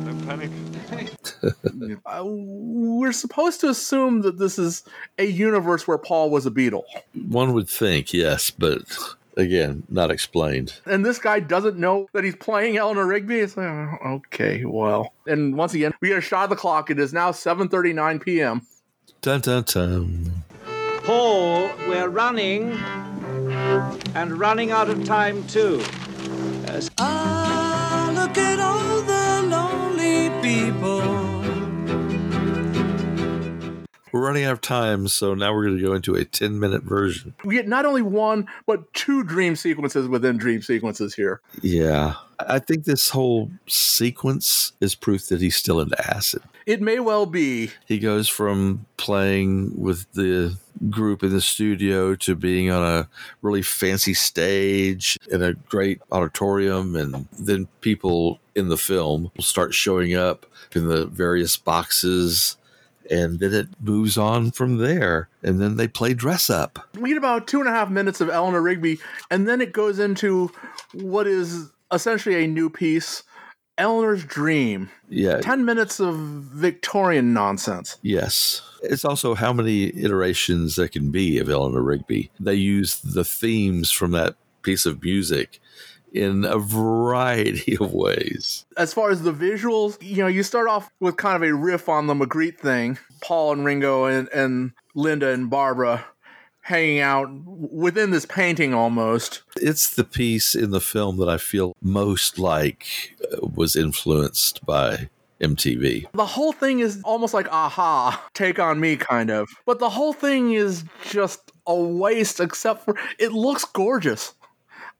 [0.06, 0.52] Don't panic.
[2.06, 4.84] uh, We're supposed to assume that this is
[5.18, 6.84] a universe where Paul was a Beatle.
[7.28, 8.84] One would think, yes, but
[9.38, 10.74] again, not explained.
[10.86, 13.40] And this guy doesn't know that he's playing Eleanor Rigby.
[13.40, 15.14] It's like, oh, okay, well.
[15.26, 16.90] And once again, we get a shot of the clock.
[16.90, 18.68] It is now 7.39 p.m.
[19.22, 20.44] Dun dun dun.
[21.04, 25.82] Paul, we're running, and running out of time, too.
[26.98, 31.37] Ah, look at all the lonely people.
[34.12, 36.84] We're running out of time, so now we're going to go into a 10 minute
[36.84, 37.34] version.
[37.43, 41.41] We get not only one, but two dream sequences within dream sequences here.
[41.62, 42.16] Yeah.
[42.39, 46.43] I think this whole sequence is proof that he's still into acid.
[46.66, 47.72] It may well be.
[47.86, 50.58] He goes from playing with the
[50.89, 53.10] group in the studio to being on a
[53.41, 56.95] really fancy stage in a great auditorium.
[56.95, 62.58] And then people in the film will start showing up in the various boxes.
[63.10, 65.30] And then it moves on from there.
[65.43, 66.80] And then they play dress up.
[66.99, 68.99] We get about two and a half minutes of Eleanor Rigby,
[69.32, 70.51] and then it goes into
[70.93, 73.24] what is essentially a new piece
[73.78, 74.89] Eleanor's Dream.
[75.10, 75.39] Yeah.
[75.39, 77.97] 10 minutes of Victorian nonsense.
[78.01, 78.62] Yes.
[78.84, 82.32] It's also how many iterations there can be of Eleanor Rigby.
[82.39, 85.60] They use the themes from that piece of music
[86.14, 88.66] in a variety of ways.
[88.78, 91.89] As far as the visuals, you know, you start off with kind of a riff
[91.89, 92.97] on the Magritte thing.
[93.22, 96.05] Paul and Ringo and, and Linda and Barbara
[96.62, 99.41] hanging out within this painting almost.
[99.55, 105.10] It's the piece in the film that I feel most like uh, was influenced by
[105.39, 106.12] MTV.
[106.12, 109.47] The whole thing is almost like aha, take on me kind of.
[109.66, 114.34] But the whole thing is just a waste except for it looks gorgeous.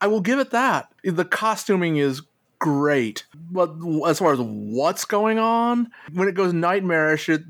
[0.00, 0.92] I will give it that.
[1.02, 2.22] The costuming is
[2.58, 3.24] great.
[3.50, 3.74] But
[4.06, 7.42] as far as what's going on, when it goes nightmarish, it,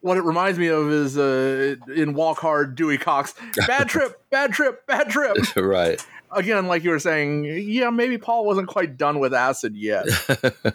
[0.00, 3.34] what it reminds me of is uh, in Walk Hard, Dewey Cox.
[3.66, 5.36] Bad trip, bad trip, bad trip.
[5.56, 6.04] right.
[6.34, 10.06] Again, like you were saying, yeah, maybe Paul wasn't quite done with acid yet.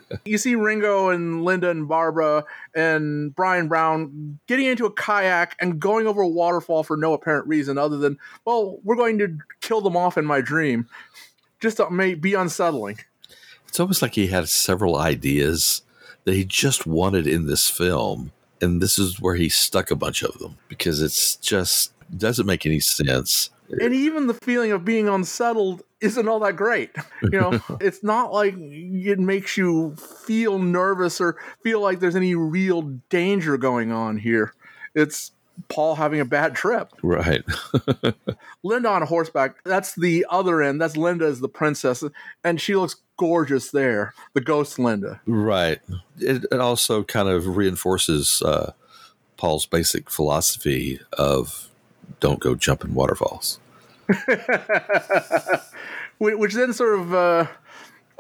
[0.26, 2.46] you see Ringo and Linda and Barbara
[2.76, 7.48] and Bryan Brown getting into a kayak and going over a waterfall for no apparent
[7.48, 10.88] reason other than, well, we're going to kill them off in my dream.
[11.60, 13.00] Just to may be unsettling.
[13.68, 15.82] It's almost like he had several ideas
[16.26, 18.32] that he just wanted in this film.
[18.62, 22.66] And this is where he stuck a bunch of them because it's just doesn't make
[22.66, 23.50] any sense.
[23.70, 26.92] And even the feeling of being unsettled isn't all that great.
[27.24, 32.36] You know, it's not like it makes you feel nervous or feel like there's any
[32.36, 34.54] real danger going on here.
[34.96, 35.32] It's
[35.70, 36.92] Paul having a bad trip.
[37.02, 37.44] Right.
[38.64, 40.80] Linda on horseback, that's the other end.
[40.80, 42.04] That's Linda as the princess,
[42.44, 44.14] and she looks gorgeous there.
[44.34, 45.20] The ghost Linda.
[45.26, 45.80] Right.
[46.20, 48.74] It, it also kind of reinforces uh,
[49.38, 51.70] Paul's basic philosophy of
[52.20, 53.60] don't go jumping waterfalls.
[56.20, 57.48] Which then sort of uh,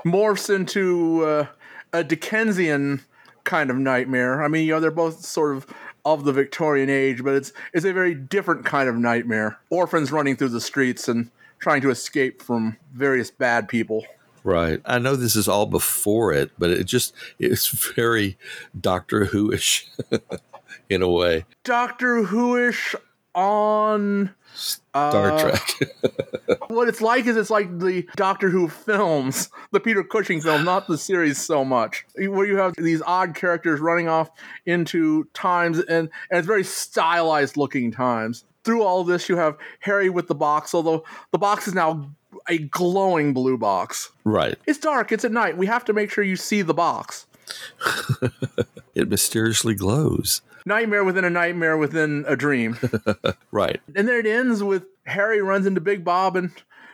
[0.05, 1.47] morphs into uh,
[1.93, 3.01] a Dickensian
[3.43, 4.43] kind of nightmare.
[4.43, 5.65] I mean, you know, they're both sort of
[6.05, 9.59] of the Victorian age, but it's it's a very different kind of nightmare.
[9.69, 14.05] Orphans running through the streets and trying to escape from various bad people.
[14.43, 14.79] Right.
[14.85, 18.37] I know this is all before it, but it just it's very
[18.79, 19.89] Doctor Who-ish
[20.89, 21.45] in a way.
[21.63, 22.95] Doctor Who-ish
[23.37, 25.93] on Star uh, Trek.
[26.69, 30.87] what it's like is it's like the Doctor Who films, the Peter Cushing film, not
[30.87, 34.31] the series so much, where you have these odd characters running off
[34.65, 38.43] into times and, and it's very stylized looking times.
[38.63, 42.11] Through all this, you have Harry with the box, although the box is now
[42.49, 44.11] a glowing blue box.
[44.25, 44.57] right.
[44.65, 45.57] It's dark, it's at night.
[45.57, 47.27] We have to make sure you see the box.
[48.97, 50.41] It mysteriously glows.
[50.67, 52.77] Nightmare within a nightmare within a dream.
[53.51, 53.81] Right.
[53.95, 56.51] And then it ends with Harry runs into Big Bob and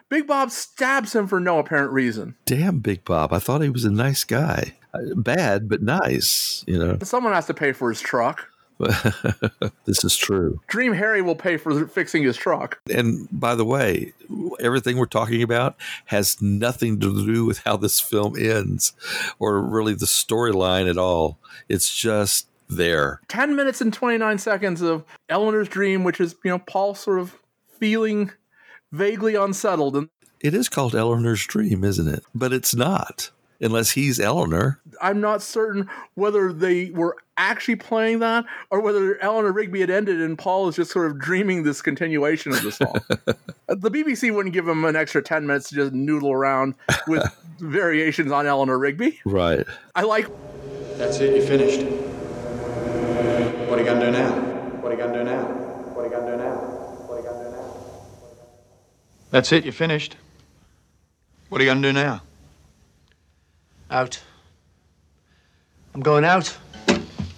[0.07, 2.35] Big Bob stabs him for no apparent reason.
[2.45, 3.33] Damn, Big Bob.
[3.33, 4.75] I thought he was a nice guy.
[4.93, 6.99] Uh, Bad, but nice, you know.
[7.03, 8.47] Someone has to pay for his truck.
[9.85, 10.59] this is true.
[10.67, 12.79] Dream Harry will pay for fixing his truck.
[12.93, 14.13] And by the way,
[14.59, 18.93] everything we're talking about has nothing to do with how this film ends
[19.39, 21.39] or really the storyline at all.
[21.69, 23.21] It's just there.
[23.27, 27.37] 10 minutes and 29 seconds of Eleanor's dream, which is, you know, Paul sort of
[27.79, 28.31] feeling
[28.91, 29.95] vaguely unsettled.
[29.95, 30.09] And
[30.41, 32.23] It is called Eleanor's Dream, isn't it?
[32.33, 34.79] But it's not, unless he's Eleanor.
[35.01, 40.21] I'm not certain whether they were actually playing that or whether Eleanor Rigby had ended
[40.21, 42.99] and Paul is just sort of dreaming this continuation of the song.
[43.67, 46.75] the BBC wouldn't give him an extra 10 minutes to just noodle around
[47.07, 47.23] with
[47.59, 49.19] variations on Eleanor Rigby.
[49.25, 49.65] Right.
[49.95, 50.27] I like
[50.97, 51.81] That's it, you're finished.
[53.13, 54.31] What are you gonna do now?
[54.81, 55.43] What are you gonna do now?
[55.43, 56.55] What are you gonna do now?
[56.55, 57.73] What are you gonna do now?
[59.29, 60.15] That's it, you're finished.
[61.49, 62.23] What are you gonna do now?
[63.91, 64.19] Out.
[65.93, 66.57] I'm going out.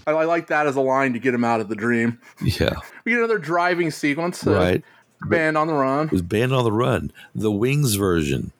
[0.07, 2.19] I, I like that as a line to get him out of the dream.
[2.41, 2.75] Yeah.
[3.03, 4.43] We get another driving sequence.
[4.45, 4.83] Right.
[5.27, 6.07] Band on the run.
[6.07, 8.51] It was Band on the Run, the Wings version,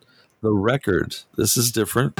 [0.41, 1.15] the record.
[1.35, 2.19] This is different.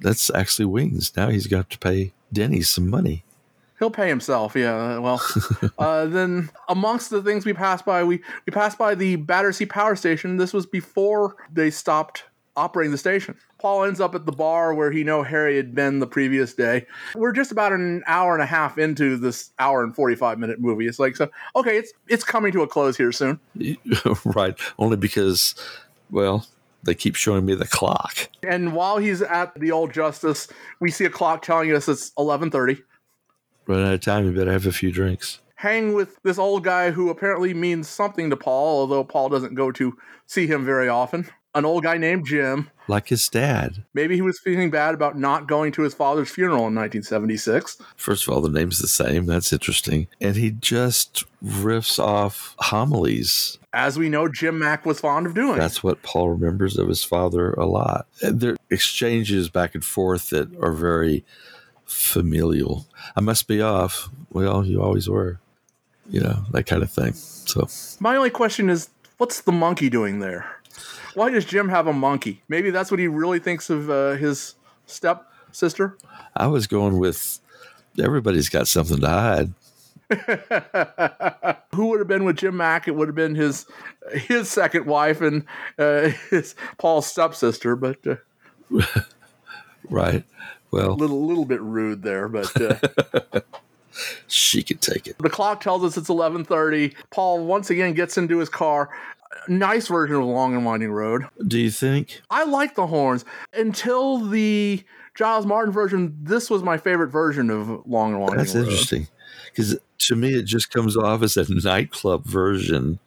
[0.00, 1.12] That's actually Wings.
[1.16, 3.24] Now he's got to pay Denny some money.
[3.78, 4.98] He'll pay himself, yeah.
[4.98, 5.22] Well,
[5.78, 9.96] uh, then amongst the things we passed by, we, we passed by the Battersea Power
[9.96, 10.36] Station.
[10.36, 12.24] This was before they stopped
[12.56, 13.36] operating the station.
[13.58, 16.86] Paul ends up at the bar where he know Harry had been the previous day.
[17.14, 20.60] We're just about an hour and a half into this hour and forty five minute
[20.60, 20.86] movie.
[20.86, 23.40] It's like so okay, it's it's coming to a close here soon.
[24.24, 24.58] right.
[24.78, 25.54] Only because,
[26.10, 26.46] well,
[26.82, 28.28] they keep showing me the clock.
[28.42, 30.48] And while he's at the old justice,
[30.80, 32.82] we see a clock telling us it's eleven thirty.
[33.66, 34.24] Run out of time.
[34.26, 35.40] You better have a few drinks.
[35.56, 39.70] hang with this old guy who apparently means something to Paul, although Paul doesn't go
[39.72, 41.26] to see him very often.
[41.54, 42.70] An old guy named Jim.
[42.90, 43.84] Like his dad.
[43.94, 47.78] Maybe he was feeling bad about not going to his father's funeral in 1976.
[47.96, 49.26] First of all, the name's the same.
[49.26, 50.08] That's interesting.
[50.20, 53.58] And he just riffs off homilies.
[53.72, 55.56] As we know, Jim Mack was fond of doing.
[55.56, 58.08] That's what Paul remembers of his father a lot.
[58.20, 61.24] There are exchanges back and forth that are very
[61.86, 62.86] familial.
[63.14, 64.08] I must be off.
[64.32, 65.38] Well, you always were.
[66.08, 67.12] You know, that kind of thing.
[67.12, 67.68] So
[68.00, 70.59] My only question is what's the monkey doing there?
[71.14, 72.42] Why does Jim have a monkey?
[72.48, 74.54] Maybe that's what he really thinks of uh, his
[74.86, 75.96] step sister.
[76.36, 77.40] I was going with
[78.02, 79.52] everybody's got something to hide.
[81.74, 82.88] Who would have been with Jim Mack?
[82.88, 83.66] It would have been his
[84.12, 85.44] his second wife and
[85.78, 88.16] uh, his Paul's stepsister, but uh,
[89.88, 90.24] Right.
[90.70, 92.28] Well, little little bit rude there.
[92.28, 93.40] But uh,
[94.28, 95.18] she could take it.
[95.18, 96.94] the clock tells us it's eleven thirty.
[97.10, 98.90] Paul once again gets into his car.
[99.48, 101.24] Nice version of Long and Winding Road.
[101.46, 102.20] Do you think?
[102.30, 104.82] I like the horns until the
[105.14, 106.16] Giles Martin version.
[106.20, 108.38] This was my favorite version of Long and Winding Road.
[108.38, 108.64] That's Road.
[108.64, 109.08] interesting.
[109.46, 112.98] Because to me, it just comes off as a nightclub version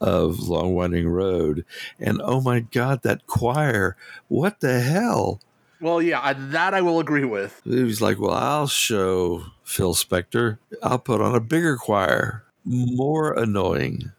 [0.00, 1.64] of Long Winding Road.
[2.00, 3.96] And oh my God, that choir.
[4.28, 5.40] What the hell?
[5.80, 7.60] Well, yeah, I, that I will agree with.
[7.64, 10.58] He was like, Well, I'll show Phil Spector.
[10.82, 12.44] I'll put on a bigger choir.
[12.64, 14.12] More annoying.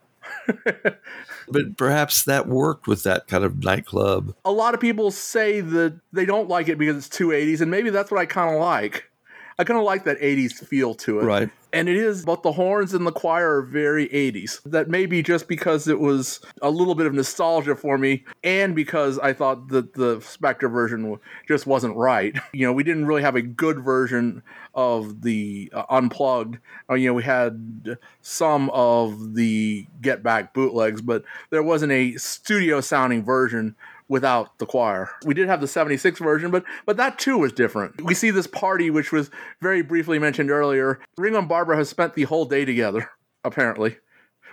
[1.48, 4.36] but perhaps that worked with that kind of nightclub.
[4.46, 7.72] A lot of people say that they don't like it because it's too 80s, and
[7.72, 9.10] maybe that's what I kind of like.
[9.58, 11.24] I kind of like that 80s feel to it.
[11.24, 11.49] Right.
[11.72, 14.62] And it is, but the horns and the choir are very 80s.
[14.64, 18.76] That may be just because it was a little bit of nostalgia for me, and
[18.76, 22.38] because I thought that the Spector version just wasn't right.
[22.54, 24.43] You know, we didn't really have a good version
[24.76, 26.60] of the uh, Unplugged.
[26.88, 32.16] Uh, you know, we had some of the Get Back bootlegs, but there wasn't a
[32.18, 33.76] studio sounding version
[34.08, 35.10] without the choir.
[35.26, 38.01] We did have the 76 version, but but that too was different.
[38.01, 39.30] We see this party which was
[39.62, 40.99] very briefly mentioned earlier.
[41.18, 43.10] Ringo and Barbara have spent the whole day together,
[43.43, 43.97] apparently.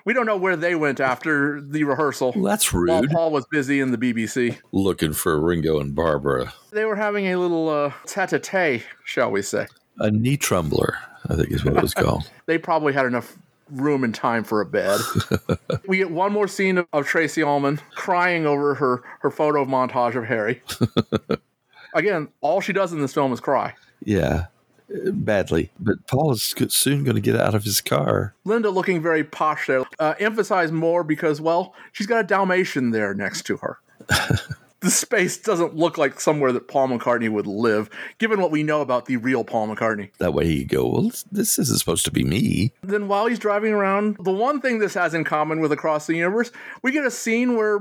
[0.04, 2.32] We don't know where they went after the rehearsal.
[2.34, 3.10] Well, that's While rude.
[3.10, 4.58] Paul was busy in the BBC.
[4.72, 6.54] Looking for Ringo and Barbara.
[6.72, 9.66] They were having a little uh, tete-a-tete, shall we say.
[9.98, 10.96] A knee trembler,
[11.28, 12.30] I think is what it was called.
[12.46, 13.36] They probably had enough
[13.70, 15.00] room and time for a bed.
[15.86, 20.16] we get one more scene of, of Tracey Ullman crying over her, her photo montage
[20.16, 20.62] of Harry.
[21.94, 23.74] Again, all she does in this film is cry.
[24.04, 24.46] yeah,
[25.12, 25.70] badly.
[25.78, 28.34] But Paul is soon going to get out of his car.
[28.44, 29.84] Linda looking very posh there.
[29.98, 33.78] Uh, emphasize more because, well, she's got a Dalmatian there next to her.
[34.80, 38.80] the space doesn't look like somewhere that Paul McCartney would live, given what we know
[38.80, 40.10] about the real Paul McCartney.
[40.18, 42.72] That way he could go, well, this isn't supposed to be me.
[42.82, 46.16] Then while he's driving around, the one thing this has in common with Across the
[46.16, 46.50] Universe,
[46.82, 47.80] we get a scene where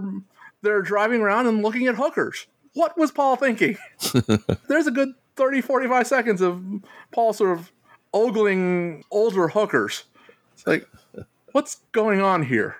[0.62, 2.48] they're driving around and looking at hookers.
[2.74, 3.78] What was Paul thinking?
[4.68, 6.62] There's a good 30, 45 seconds of
[7.12, 7.72] Paul sort of
[8.14, 10.04] ogling older hookers.
[10.54, 10.88] It's like,
[11.54, 12.76] what's going on here?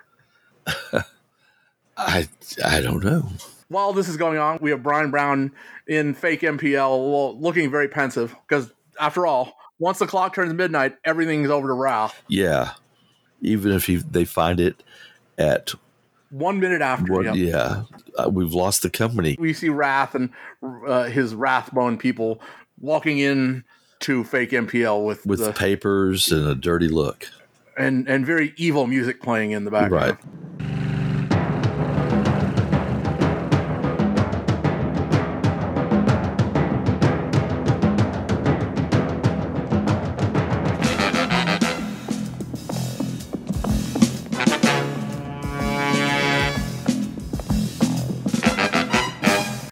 [1.96, 2.28] I
[2.64, 3.30] I don't know.
[3.70, 5.52] While this is going on, we have Bryan Brown
[5.86, 11.50] in fake MPL looking very pensive because, after all, once the clock turns midnight, everything's
[11.50, 12.20] over to Rath.
[12.26, 12.72] Yeah,
[13.40, 14.82] even if he, they find it
[15.38, 15.72] at
[16.30, 17.36] One minute after, yep.
[17.36, 17.84] Yeah,
[18.18, 19.36] uh, we've lost the company.
[19.38, 20.30] we see Wrath and
[20.86, 22.40] uh, his Wrathbone people
[22.80, 23.62] walking in
[24.00, 27.28] to fake MPL with, with the, papers and a dirty look.
[27.78, 30.18] and and very evil music playing in the background.
[30.58, 30.69] Right.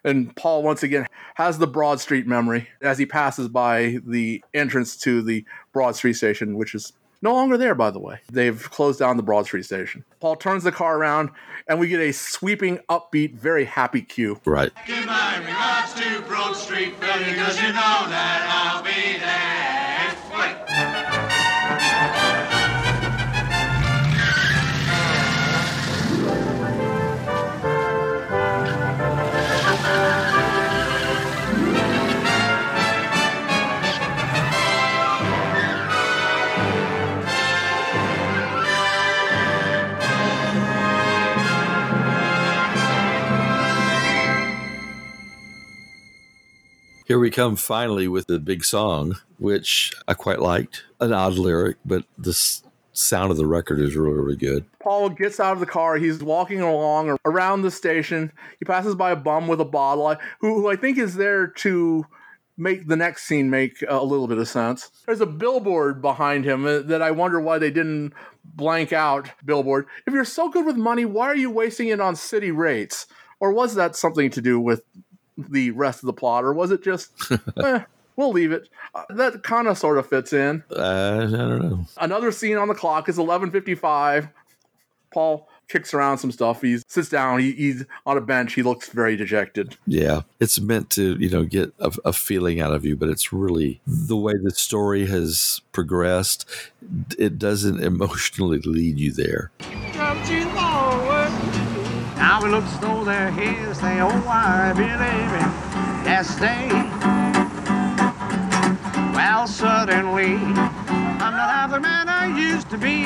[0.09, 1.05] And Paul once again
[1.35, 6.13] has the Broad Street memory as he passes by the entrance to the Broad Street
[6.13, 8.19] station, which is no longer there, by the way.
[8.31, 10.05] They've closed down the Broad Street station.
[10.19, 11.29] Paul turns the car around,
[11.67, 14.39] and we get a sweeping, upbeat, very happy cue.
[14.45, 14.71] Right.
[14.87, 18.88] Give my regards to Broad Street, because you know that I'll be
[47.09, 50.83] Here we come finally with the big song, which I quite liked.
[50.99, 52.33] An odd lyric, but the
[52.93, 54.63] sound of the record is really, really good.
[54.79, 55.95] Paul gets out of the car.
[55.95, 58.31] He's walking along around the station.
[58.59, 62.05] He passes by a bum with a bottle, who, who I think is there to
[62.57, 64.91] make the next scene make a little bit of sense.
[65.07, 68.13] There's a billboard behind him uh, that I wonder why they didn't
[68.45, 69.31] blank out.
[69.43, 69.87] Billboard.
[70.05, 73.07] If you're so good with money, why are you wasting it on city rates?
[73.39, 74.83] Or was that something to do with
[75.49, 76.43] the rest of the plot?
[76.43, 77.11] Or was it just,
[77.57, 77.83] eh,
[78.15, 78.69] we'll leave it?
[78.93, 80.63] Uh, that kind of sort of fits in.
[80.75, 81.85] Uh, I don't know.
[81.97, 84.29] Another scene on the clock is 11:55.
[85.11, 86.61] Paul kicks around some stuff.
[86.61, 87.39] He sits down.
[87.39, 88.53] He, he's on a bench.
[88.53, 89.77] He looks very dejected.
[89.87, 93.31] Yeah, it's meant to, you know, get a, a feeling out of you, but it's
[93.31, 96.45] really the way the story has progressed.
[97.17, 99.51] It doesn't emotionally lead you there.
[102.19, 105.51] Now it looks though they're here, say, oh, I believe it.
[106.05, 106.67] Yes, they.
[109.15, 113.05] Well, suddenly, I'm not half the man I used to be.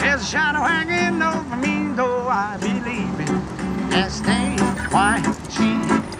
[0.00, 3.28] There's a shadow hanging over me, though I believe it.
[3.92, 4.56] Yes, they.
[4.88, 5.20] Why
[5.50, 5.68] she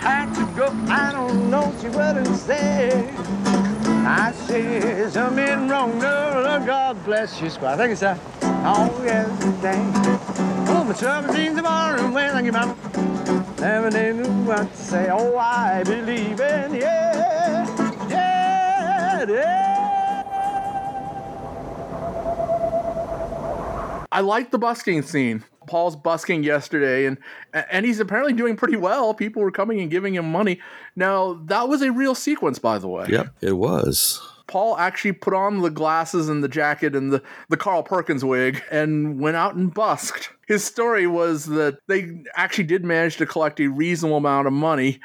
[0.01, 3.70] had to go, I don't know, she wouldn't say.
[4.03, 7.77] I said something wrong, no, God bless you, squad.
[7.77, 8.19] Thank you, sir.
[8.43, 9.29] Oh, yes,
[9.63, 9.79] they.
[10.73, 12.75] Oh, my trouble seems to ballroom when I get my
[13.61, 15.09] Never knew what to say.
[15.11, 17.67] Oh, I believe in yeah,
[18.09, 20.23] yeah, yeah.
[24.11, 25.45] I like the busking scene.
[25.71, 27.17] Paul's busking yesterday, and
[27.55, 29.15] and he's apparently doing pretty well.
[29.15, 30.59] People were coming and giving him money.
[30.97, 33.07] Now that was a real sequence, by the way.
[33.09, 34.21] Yep, it was.
[34.49, 38.61] Paul actually put on the glasses and the jacket and the, the Carl Perkins wig
[38.69, 40.31] and went out and busked.
[40.49, 44.99] His story was that they actually did manage to collect a reasonable amount of money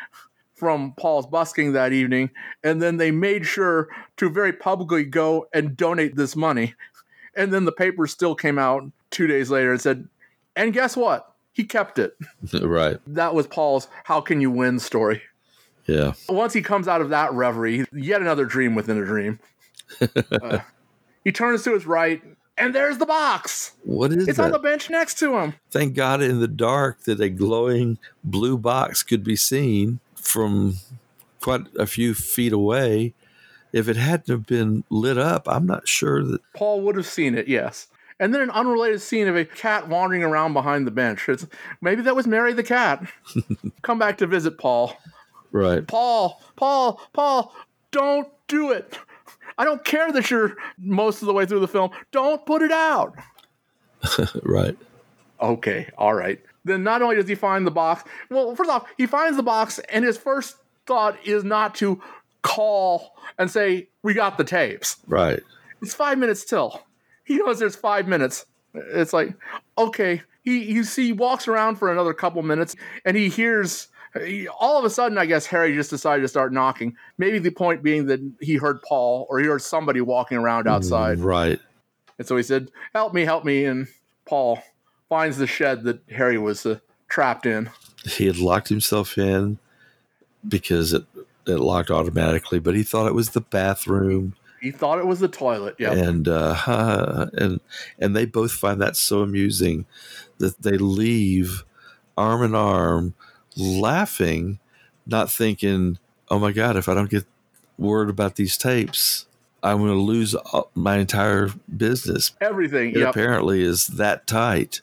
[0.55, 2.31] from Paul's busking that evening,
[2.63, 6.73] and then they made sure to very publicly go and donate this money.
[7.35, 10.07] And then the paper still came out two days later and said,
[10.55, 11.31] and guess what?
[11.53, 12.17] He kept it.
[12.61, 12.97] right.
[13.07, 15.21] That was Paul's How Can You Win story.
[15.85, 16.13] Yeah.
[16.27, 19.39] Once he comes out of that reverie, yet another dream within a dream.
[20.31, 20.59] Uh,
[21.23, 22.23] he turns to his right
[22.57, 23.73] and there's the box.
[23.83, 24.29] What is it?
[24.29, 24.45] It's that?
[24.45, 25.55] on the bench next to him.
[25.69, 30.75] Thank God in the dark that a glowing blue box could be seen from
[31.41, 33.13] quite a few feet away.
[33.73, 37.35] If it hadn't have been lit up, I'm not sure that Paul would have seen
[37.35, 37.87] it, yes.
[38.19, 41.27] And then an unrelated scene of a cat wandering around behind the bench.
[41.27, 41.45] It's,
[41.81, 43.05] maybe that was Mary the cat.
[43.81, 44.95] Come back to visit Paul.
[45.51, 45.85] right.
[45.85, 47.53] Paul, Paul, Paul,
[47.91, 48.97] don't do it.
[49.57, 51.91] I don't care that you're most of the way through the film.
[52.11, 53.15] Don't put it out.
[54.43, 54.77] right.
[55.41, 56.41] Okay, all right.
[56.63, 59.79] Then not only does he find the box, well, first off, he finds the box,
[59.89, 60.57] and his first
[60.87, 62.01] thought is not to
[62.41, 64.97] call and say, We got the tapes.
[65.07, 65.41] Right.
[65.81, 66.81] It's five minutes till.
[67.25, 68.45] He knows there's five minutes.
[68.73, 69.33] It's like,
[69.77, 70.21] okay.
[70.43, 73.87] He you see, he walks around for another couple minutes, and he hears.
[74.23, 76.95] he- all of a sudden, I guess Harry just decided to start knocking.
[77.17, 81.19] Maybe the point being that he heard Paul or he heard somebody walking around outside.
[81.19, 81.59] Right.
[82.17, 83.87] And so he said, "Help me, help me!" And
[84.25, 84.61] Paul
[85.09, 87.69] finds the shed that Harry was uh, trapped in.
[88.05, 89.57] He had locked himself in
[90.47, 91.03] because it,
[91.47, 94.35] it locked automatically, but he thought it was the bathroom.
[94.65, 95.75] He thought it was the toilet.
[95.77, 95.93] Yeah.
[95.93, 97.59] and uh, and
[97.99, 99.85] and they both find that so amusing
[100.39, 101.63] that they leave
[102.17, 103.13] arm in arm,
[103.55, 104.59] laughing,
[105.05, 105.99] not thinking,
[106.29, 107.25] "Oh my God, if I don't get
[107.77, 109.27] word about these tapes,
[109.61, 110.35] I'm going to lose
[110.73, 112.89] my entire business." Everything.
[112.91, 113.09] It Yep.
[113.11, 114.81] apparently is that tight.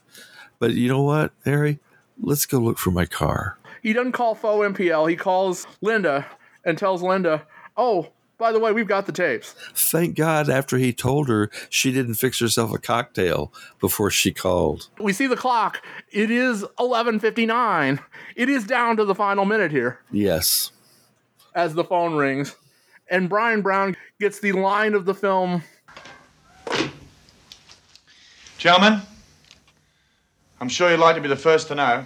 [0.59, 1.81] But you know what, Harry?
[2.21, 3.59] Let's go look for my car.
[3.83, 5.11] He doesn't call faux MPL.
[5.11, 6.25] He calls Linda
[6.65, 7.45] and tells Linda,
[7.77, 8.11] "Oh,
[8.43, 12.15] by the way, we've got the tapes." Thank God, after he told her, she didn't
[12.15, 14.89] fix herself a cocktail before she called.
[14.99, 15.81] We see the clock.
[16.11, 18.01] It is 11:59.
[18.35, 20.73] It is down to the final minute here Yes.
[21.55, 22.57] as the phone rings,
[23.09, 25.63] and Bryan Brown gets the line of the film.
[28.59, 29.03] Gentlemen,
[30.61, 32.05] I'm sure you'd like to be the first to know.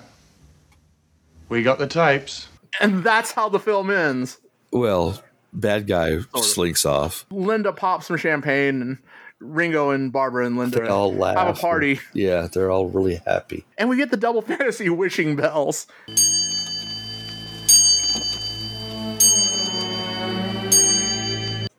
[1.48, 2.48] We got the tapes.
[2.80, 4.38] And that's how the film ends.
[4.70, 5.22] Well,
[5.52, 7.26] bad guy slinks off.
[7.30, 8.98] Linda pops some champagne, and
[9.40, 11.36] Ringo and Barbara and Linda They all laugh.
[11.36, 12.00] have a party.
[12.14, 13.64] Yeah, they're all really happy.
[13.78, 15.86] And we get the double fantasy wishing bells.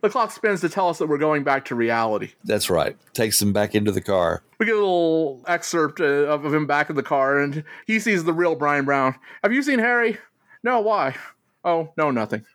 [0.01, 2.31] The clock spins to tell us that we're going back to reality.
[2.43, 2.95] That's right.
[3.13, 4.43] Takes them back into the car.
[4.59, 7.99] We get a little excerpt uh, of, of him back in the car, and he
[7.99, 9.15] sees the real Bryan Brown.
[9.43, 10.17] Have you seen Harry?
[10.63, 11.15] No, why?
[11.65, 12.45] Oh, no, nothing.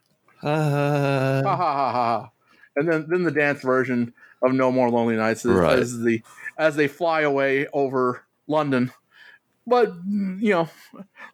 [0.43, 2.31] Uh, Ha ha ha.
[2.77, 4.13] And then, then the dance version
[4.43, 5.79] of No More Lonely Nights is, Right.
[5.79, 6.23] is the
[6.59, 8.93] as they fly away over London.
[9.67, 10.69] But you know,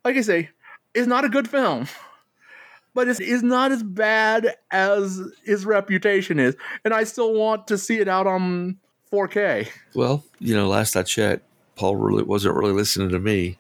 [0.05, 0.51] like I say,
[0.95, 1.87] it's not a good film.
[2.95, 6.57] But it's, it's not as bad as his reputation is.
[6.85, 8.79] And I still want to see it out on
[9.13, 9.69] 4K.
[9.95, 11.45] well, you know, last I checked,
[11.77, 13.59] Paul really wasn't really listening to me.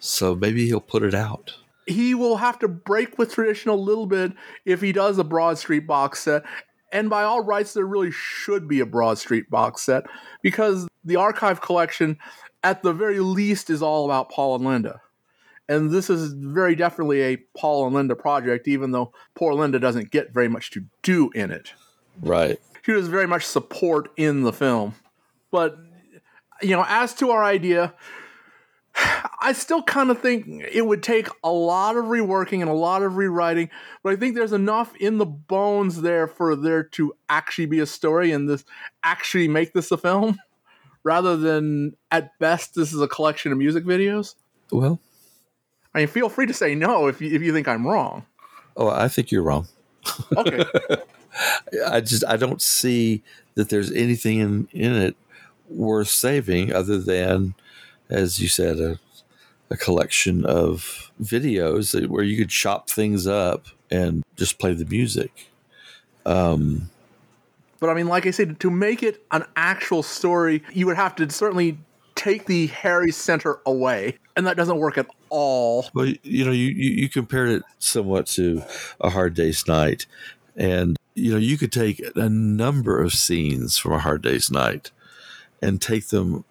[0.00, 1.54] So maybe he'll put it out.
[1.92, 4.32] He will have to break with tradition a little bit
[4.64, 6.42] if he does a Broad Street box set.
[6.92, 10.04] And by all rights, there really should be a Broad Street box set
[10.42, 12.18] because the archive collection,
[12.62, 15.00] at the very least, is all about Paul and Linda.
[15.68, 20.10] And this is very definitely a Paul and Linda project, even though poor Linda doesn't
[20.10, 21.72] get very much to do in it.
[22.20, 22.60] Right.
[22.82, 24.94] She was very much support in the film.
[25.50, 25.78] But,
[26.60, 27.94] you know, as to our idea,
[29.40, 33.02] I still kind of think it would take a lot of reworking and a lot
[33.02, 33.70] of rewriting,
[34.02, 37.86] but I think there's enough in the bones there for there to actually be a
[37.86, 38.64] story and this
[39.02, 40.38] actually make this a film
[41.04, 44.34] rather than at best this is a collection of music videos.
[44.70, 45.00] Well,
[45.94, 48.24] I mean, feel free to say no if you, if you think I'm wrong.
[48.76, 49.68] oh, I think you're wrong.
[50.36, 50.64] Okay.
[51.86, 53.22] I just I don't see
[53.54, 55.16] that there's anything in in it
[55.68, 57.54] worth saving other than,
[58.12, 58.98] as you said, a
[59.70, 64.84] a collection of videos that- where you could chop things up and just play the
[64.84, 65.50] music.
[66.26, 66.90] Um,
[67.80, 71.16] But I mean, like I said, to make it an actual story, you would have
[71.16, 71.78] to certainly
[72.14, 75.86] take the Harry Center away, and that doesn't work at all.
[75.94, 78.62] Well, you know, you, you, you compared it somewhat to
[79.00, 80.06] a hard day's night,
[80.54, 84.90] and you know, you could take a number of scenes from a hard day's night
[85.62, 86.44] and take them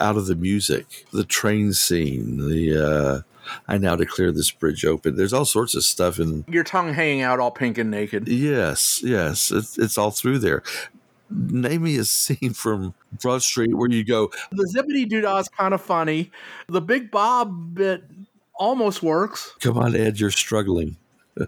[0.00, 3.20] out of the music, the train scene, the uh,
[3.68, 5.16] I now declare this bridge open.
[5.16, 6.44] There's all sorts of stuff in.
[6.48, 8.28] Your tongue hanging out all pink and naked.
[8.28, 10.62] Yes, yes, it's it's all through there.
[11.30, 15.74] Name me a scene from Broad Street where you go, The zippity doo is kind
[15.74, 16.30] of funny.
[16.68, 18.04] The Big Bob bit
[18.54, 19.54] almost works.
[19.60, 20.96] "Come on, Ed, you're struggling."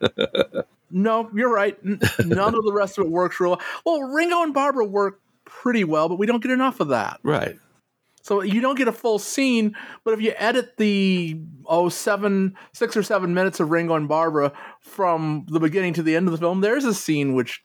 [0.91, 1.77] No, you're right.
[1.85, 3.61] None of the rest of it works real well.
[3.85, 7.19] Well, Ringo and Barbara work pretty well, but we don't get enough of that.
[7.25, 7.59] Right.
[8.27, 12.97] So you don't get a full scene, but if you edit the oh seven six
[12.97, 16.39] or seven minutes of Ringo and Barbara from the beginning to the end of the
[16.39, 17.63] film, there's a scene which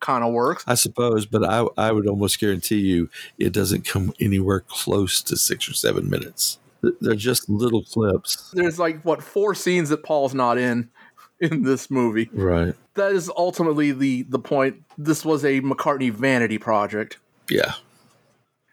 [0.00, 0.64] kind of works.
[0.66, 5.36] I suppose, but I I would almost guarantee you it doesn't come anywhere close to
[5.36, 6.58] six or seven minutes.
[7.00, 8.50] They're just little clips.
[8.52, 10.90] There's like what four scenes that Paul's not in
[11.40, 12.28] in this movie.
[12.32, 12.74] Right.
[12.94, 14.82] That is ultimately the the point.
[14.98, 17.18] This was a McCartney vanity project.
[17.48, 17.74] Yeah.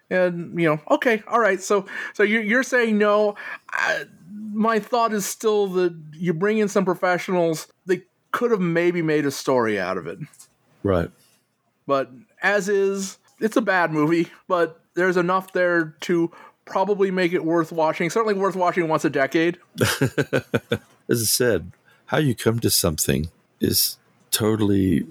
[0.09, 1.61] And you know, okay, all right.
[1.61, 3.35] So so you're you're saying no.
[3.71, 4.05] I,
[4.51, 7.67] my thought is still that you bring in some professionals.
[7.85, 10.19] They could have maybe made a story out of it.
[10.83, 11.11] Right.
[11.85, 14.29] But as is, it's a bad movie.
[14.47, 16.31] But there's enough there to
[16.65, 18.09] probably make it worth watching.
[18.09, 19.57] Certainly worth watching once a decade.
[21.09, 21.71] As I said,
[22.07, 23.29] how you come to something
[23.59, 23.97] is
[24.31, 25.05] totally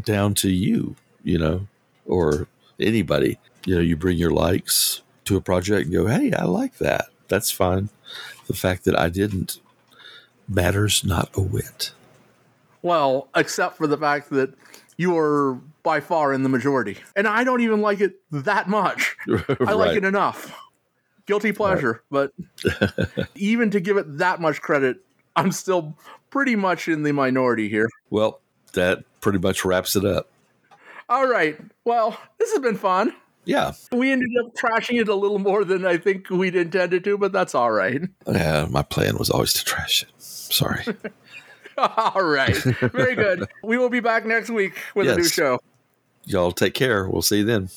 [0.00, 1.66] down to you, you know,
[2.06, 3.38] or anybody.
[3.66, 7.06] You know, you bring your likes to a project and go, hey, I like that.
[7.28, 7.90] That's fine.
[8.46, 9.60] The fact that I didn't
[10.48, 11.92] matters not a whit.
[12.82, 14.54] Well, except for the fact that
[14.96, 16.98] you are by far in the majority.
[17.16, 19.16] And I don't even like it that much.
[19.60, 20.54] I like it enough.
[21.26, 22.02] Guilty pleasure.
[22.10, 22.32] But
[23.34, 24.98] even to give it that much credit,
[25.36, 25.96] I'm still
[26.30, 27.88] pretty much in the minority here.
[28.10, 28.40] Well,
[28.72, 30.30] that pretty much wraps it up.
[31.08, 31.58] All right.
[31.84, 33.14] Well, this has been fun.
[33.44, 33.72] Yeah.
[33.92, 37.32] We ended up trashing it a little more than I think we'd intended to, but
[37.32, 38.02] that's all right.
[38.26, 40.10] Yeah, my plan was always to trash it.
[40.18, 40.84] Sorry.
[41.78, 42.56] all right.
[42.56, 43.48] Very good.
[43.62, 45.60] We will be back next week with a new show.
[46.26, 47.08] Y'all take care.
[47.08, 47.68] We'll see you then.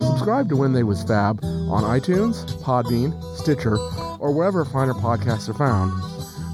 [0.00, 3.78] Subscribe to When They Was Fab on iTunes, Podbean, Stitcher,
[4.20, 5.90] or wherever finer podcasts are found.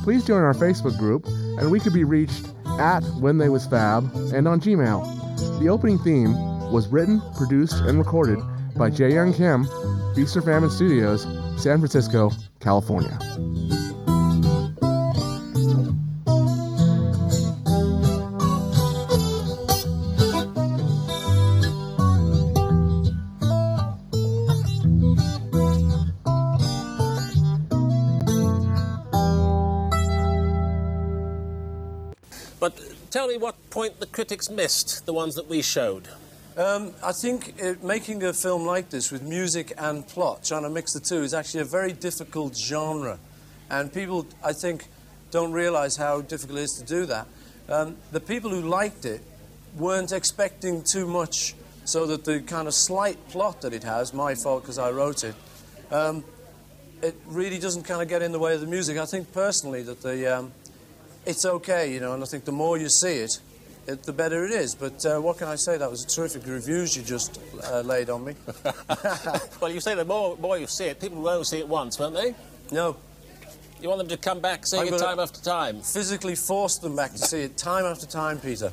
[0.05, 1.27] Please join our Facebook group,
[1.59, 2.47] and we could be reached
[2.79, 5.61] at When They Was Fab and on Gmail.
[5.61, 6.35] The opening theme
[6.73, 8.39] was written, produced, and recorded
[8.77, 9.67] by Jae Young Kim,
[10.15, 11.23] Feast Famine Studios,
[11.57, 12.31] San Francisco,
[12.61, 13.19] California.
[33.85, 36.09] Point the critics missed, the ones that we showed.
[36.57, 40.71] Um, I think uh, making a film like this with music and plot, trying to
[40.71, 43.19] mix the two, is actually a very difficult genre.
[43.69, 44.87] And people, I think,
[45.31, 47.27] don't realize how difficult it is to do that.
[47.69, 49.21] Um, the people who liked it
[49.77, 51.55] weren't expecting too much,
[51.85, 55.25] so that the kind of slight plot that it has, my fault because I wrote
[55.25, 55.35] it,
[55.91, 56.25] um,
[57.03, 58.97] it really doesn't kind of get in the way of the music.
[58.97, 60.53] I think personally that the, um,
[61.27, 63.41] it's okay, you know, and I think the more you see it,
[63.87, 64.75] it the better it is.
[64.75, 65.77] But uh, what can I say?
[65.77, 68.35] That was a terrific reviews you just uh, laid on me.
[69.61, 71.99] well, you say the more, more you see it, people will only see it once,
[71.99, 72.35] won't they?
[72.71, 72.97] No.
[73.81, 75.83] You want them to come back seeing I'm it time after time?
[75.83, 78.73] Physically force them back to see it time after time, Peter.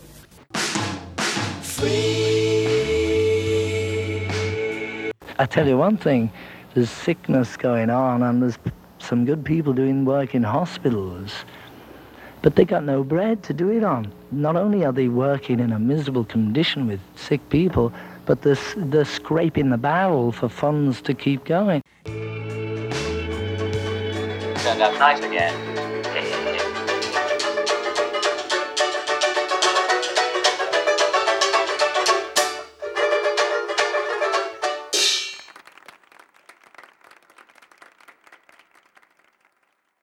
[5.38, 6.32] I tell you one thing,
[6.74, 8.57] there's sickness going on and there's
[8.99, 11.32] some good people doing work in hospitals,
[12.41, 14.11] but they got no bread to do it on.
[14.31, 17.93] Not only are they working in a miserable condition with sick people,
[18.25, 21.81] but they're, they're scraping the barrel for funds to keep going.
[24.63, 25.70] Turned out nice again.